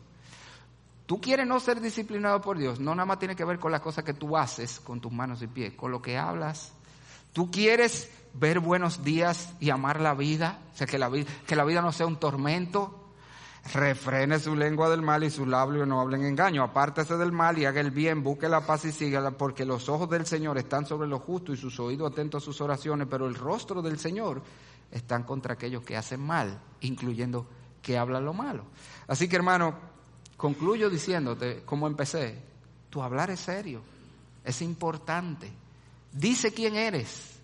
[1.05, 3.79] Tú quieres no ser disciplinado por Dios, no nada más tiene que ver con las
[3.79, 6.73] cosas que tú haces con tus manos y pies, con lo que hablas.
[7.31, 11.55] Tú quieres ver buenos días y amar la vida, o sea, que la, vida, que
[11.55, 13.03] la vida no sea un tormento.
[13.73, 16.63] Refrene su lengua del mal y sus labios no hablen engaño.
[16.63, 20.09] Apártese del mal y haga el bien, busque la paz y sígala, porque los ojos
[20.09, 23.35] del Señor están sobre lo justo y sus oídos atentos a sus oraciones, pero el
[23.35, 24.41] rostro del Señor
[24.91, 27.47] están contra aquellos que hacen mal, incluyendo
[27.81, 28.65] que hablan lo malo.
[29.07, 29.75] Así que hermano,
[30.35, 32.37] concluyo diciéndote, como empecé,
[32.89, 33.81] tu hablar es serio,
[34.43, 35.51] es importante.
[36.11, 37.35] Dice quién eres.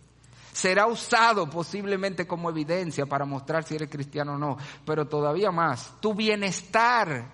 [0.51, 5.99] Será usado posiblemente como evidencia para mostrar si eres cristiano o no, pero todavía más,
[5.99, 7.31] tu bienestar,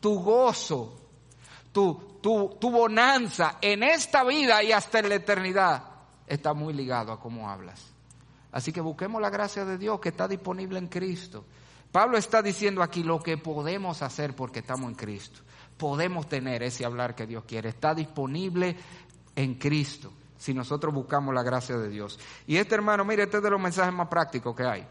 [0.00, 0.98] tu gozo,
[1.72, 5.84] tu, tu, tu bonanza en esta vida y hasta en la eternidad
[6.26, 7.93] está muy ligado a cómo hablas.
[8.54, 11.44] Así que busquemos la gracia de Dios que está disponible en Cristo.
[11.90, 15.40] Pablo está diciendo aquí lo que podemos hacer porque estamos en Cristo.
[15.76, 17.70] Podemos tener ese hablar que Dios quiere.
[17.70, 18.76] Está disponible
[19.34, 22.16] en Cristo si nosotros buscamos la gracia de Dios.
[22.46, 24.86] Y este hermano, mire, este es de los mensajes más prácticos que hay.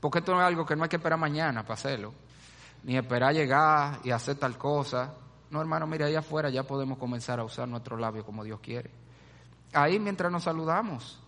[0.00, 2.12] Porque esto no es algo que no hay que esperar mañana para hacerlo.
[2.82, 5.14] Ni esperar llegar y hacer tal cosa.
[5.50, 8.90] No, hermano, mire, allá afuera ya podemos comenzar a usar nuestro labio como Dios quiere.
[9.72, 11.20] Ahí mientras nos saludamos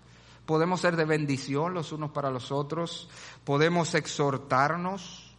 [0.51, 3.09] podemos ser de bendición los unos para los otros,
[3.45, 5.33] podemos exhortarnos.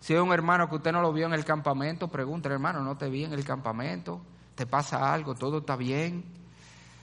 [0.00, 2.98] Si hay un hermano que usted no lo vio en el campamento, pregúntale, hermano, no
[2.98, 4.20] te vi en el campamento,
[4.56, 6.24] te pasa algo, todo está bien.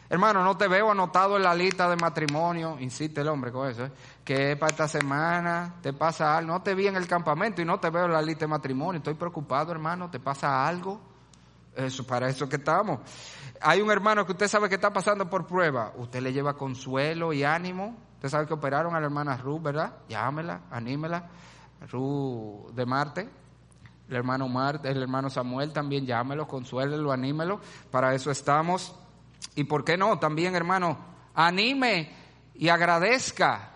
[0.10, 3.86] Hermano, no te veo anotado en la lista de matrimonio, insiste el hombre con eso,
[3.86, 3.92] ¿eh?
[4.26, 7.80] que para esta semana, te pasa algo, no te vi en el campamento y no
[7.80, 11.00] te veo en la lista de matrimonio, estoy preocupado, hermano, te pasa algo.
[11.76, 13.00] Eso, para eso que estamos.
[13.62, 15.94] Hay un hermano que usted sabe que está pasando por prueba.
[15.98, 17.96] Usted le lleva consuelo y ánimo.
[18.16, 19.94] Usted sabe que operaron a la hermana Ruth, ¿verdad?
[20.10, 21.30] Llámela, anímela.
[21.92, 23.30] Ruth de Marte.
[24.08, 27.60] El hermano Marte, el hermano Samuel también llámelo, consuélelo, anímelo.
[27.90, 28.96] Para eso estamos.
[29.56, 30.98] Y por qué no, también hermano,
[31.34, 32.14] anime
[32.54, 33.72] y agradezca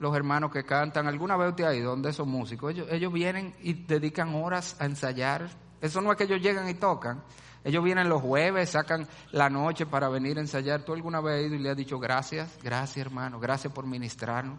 [0.00, 1.06] los hermanos que cantan.
[1.06, 2.72] ¿Alguna vez usted ha ido donde esos músicos?
[2.72, 5.48] Ellos, ellos vienen y dedican horas a ensayar.
[5.80, 7.22] Eso no es que ellos llegan y tocan.
[7.62, 10.82] Ellos vienen los jueves, sacan la noche para venir a ensayar.
[10.82, 12.58] ¿Tú alguna vez has ido y le has dicho gracias?
[12.62, 13.38] Gracias, hermano.
[13.38, 14.58] Gracias por ministrarnos.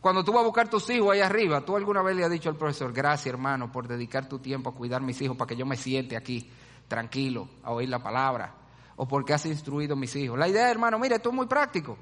[0.00, 2.48] Cuando tú vas a buscar tus hijos ahí arriba, ¿tú alguna vez le has dicho
[2.48, 5.56] al profesor, gracias, hermano, por dedicar tu tiempo a cuidar a mis hijos para que
[5.56, 6.48] yo me siente aquí
[6.86, 8.54] tranquilo a oír la palabra?
[8.96, 10.38] ¿O porque has instruido a mis hijos?
[10.38, 11.98] La idea, hermano, mire, esto es muy práctico.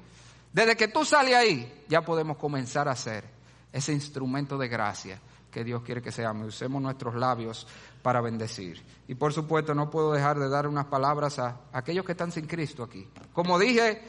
[0.53, 3.25] Desde que tú sales ahí, ya podemos comenzar a hacer
[3.73, 5.19] ese instrumento de gracia
[5.51, 6.47] que Dios quiere que seamos.
[6.47, 7.65] Usemos nuestros labios
[8.05, 8.79] para bendecir.
[9.07, 12.45] Y por supuesto no puedo dejar de dar unas palabras a aquellos que están sin
[12.45, 13.09] Cristo aquí.
[13.33, 13.99] Como dije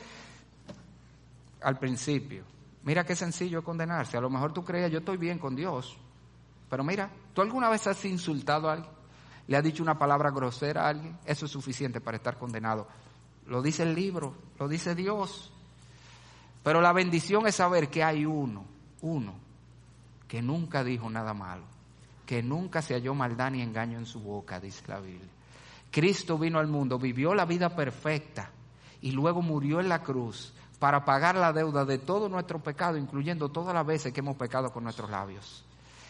[1.63, 2.45] al principio,
[2.83, 4.19] mira qué sencillo es condenarse.
[4.19, 5.97] A lo mejor tú creías, yo estoy bien con Dios.
[6.69, 8.93] Pero mira, ¿tú alguna vez has insultado a alguien?
[9.47, 11.17] ¿Le has dicho una palabra grosera a alguien?
[11.25, 12.87] Eso es suficiente para estar condenado.
[13.47, 15.51] Lo dice el libro, lo dice Dios.
[16.63, 18.67] Pero la bendición es saber que hay uno,
[19.01, 19.37] uno,
[20.29, 21.65] que nunca dijo nada malo,
[22.27, 25.31] que nunca se halló maldad ni engaño en su boca, dice la Biblia.
[25.91, 28.51] Cristo vino al mundo, vivió la vida perfecta
[29.01, 33.49] y luego murió en la cruz para pagar la deuda de todo nuestro pecado, incluyendo
[33.49, 35.65] todas las veces que hemos pecado con nuestros labios.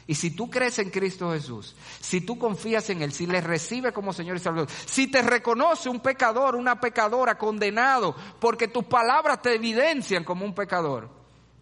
[0.08, 3.92] Y si tú crees en Cristo Jesús, si tú confías en Él, si le recibes
[3.92, 9.42] como Señor y Salvador, si te reconoce un pecador, una pecadora condenado, porque tus palabras
[9.42, 11.10] te evidencian como un pecador,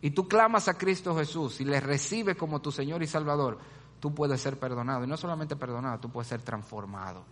[0.02, 3.59] y tú clamas a Cristo Jesús y le recibes como tu Señor y Salvador,
[4.05, 5.02] tú puedes ser perdonado.
[5.02, 7.24] Y no solamente perdonado, tú puedes ser transformado.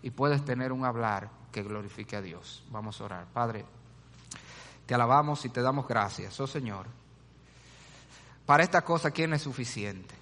[0.00, 2.62] Y puedes tener un hablar que glorifique a Dios.
[2.70, 3.26] Vamos a orar.
[3.32, 3.64] Padre,
[4.86, 6.86] te alabamos y te damos gracias, oh Señor.
[8.46, 10.14] Para esta cosa, ¿quién es suficiente?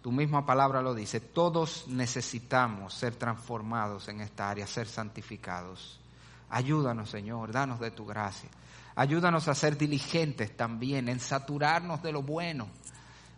[0.00, 6.00] Tu misma palabra lo dice, todos necesitamos ser transformados en esta área, ser santificados.
[6.48, 8.48] Ayúdanos, Señor, danos de tu gracia.
[8.94, 12.68] Ayúdanos a ser diligentes también, en saturarnos de lo bueno,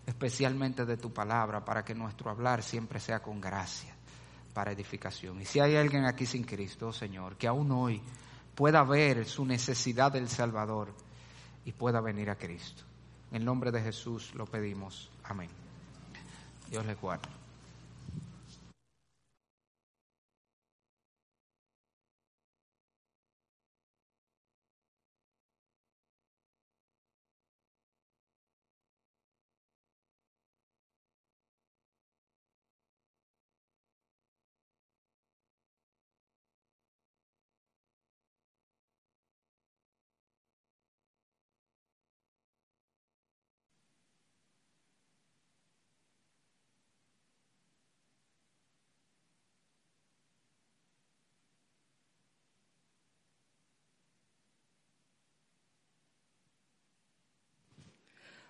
[0.07, 3.95] especialmente de tu palabra, para que nuestro hablar siempre sea con gracia,
[4.53, 5.41] para edificación.
[5.41, 8.01] Y si hay alguien aquí sin Cristo, Señor, que aún hoy
[8.55, 10.95] pueda ver su necesidad del Salvador
[11.65, 12.85] y pueda venir a Cristo.
[13.31, 15.11] En el nombre de Jesús lo pedimos.
[15.25, 15.51] Amén.
[16.71, 17.44] Dios les guarde.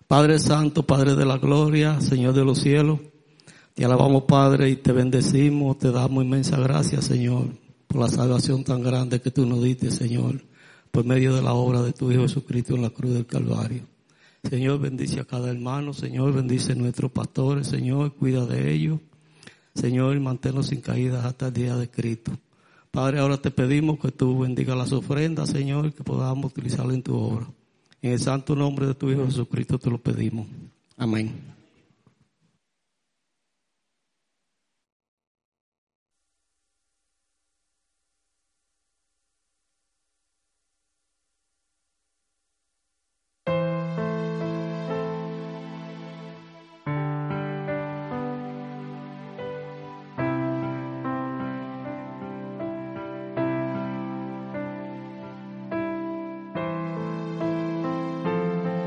[0.07, 2.99] Padre Santo, Padre de la Gloria, Señor de los cielos,
[3.73, 7.47] te alabamos Padre y te bendecimos, te damos inmensa gracias Señor
[7.87, 10.43] por la salvación tan grande que tú nos diste Señor,
[10.91, 13.81] por medio de la obra de tu Hijo Jesucristo en la cruz del Calvario.
[14.47, 18.99] Señor, bendice a cada hermano, Señor, bendice a nuestros pastores, Señor, cuida de ellos.
[19.73, 22.31] Señor, manténlos sin caídas hasta el día de Cristo.
[22.91, 27.15] Padre, ahora te pedimos que tú bendiga las ofrendas, Señor, que podamos utilizarlas en tu
[27.15, 27.47] obra.
[28.05, 30.45] En el santo nombre de tu Hijo Jesucristo te lo pedimos.
[30.95, 31.54] Amén.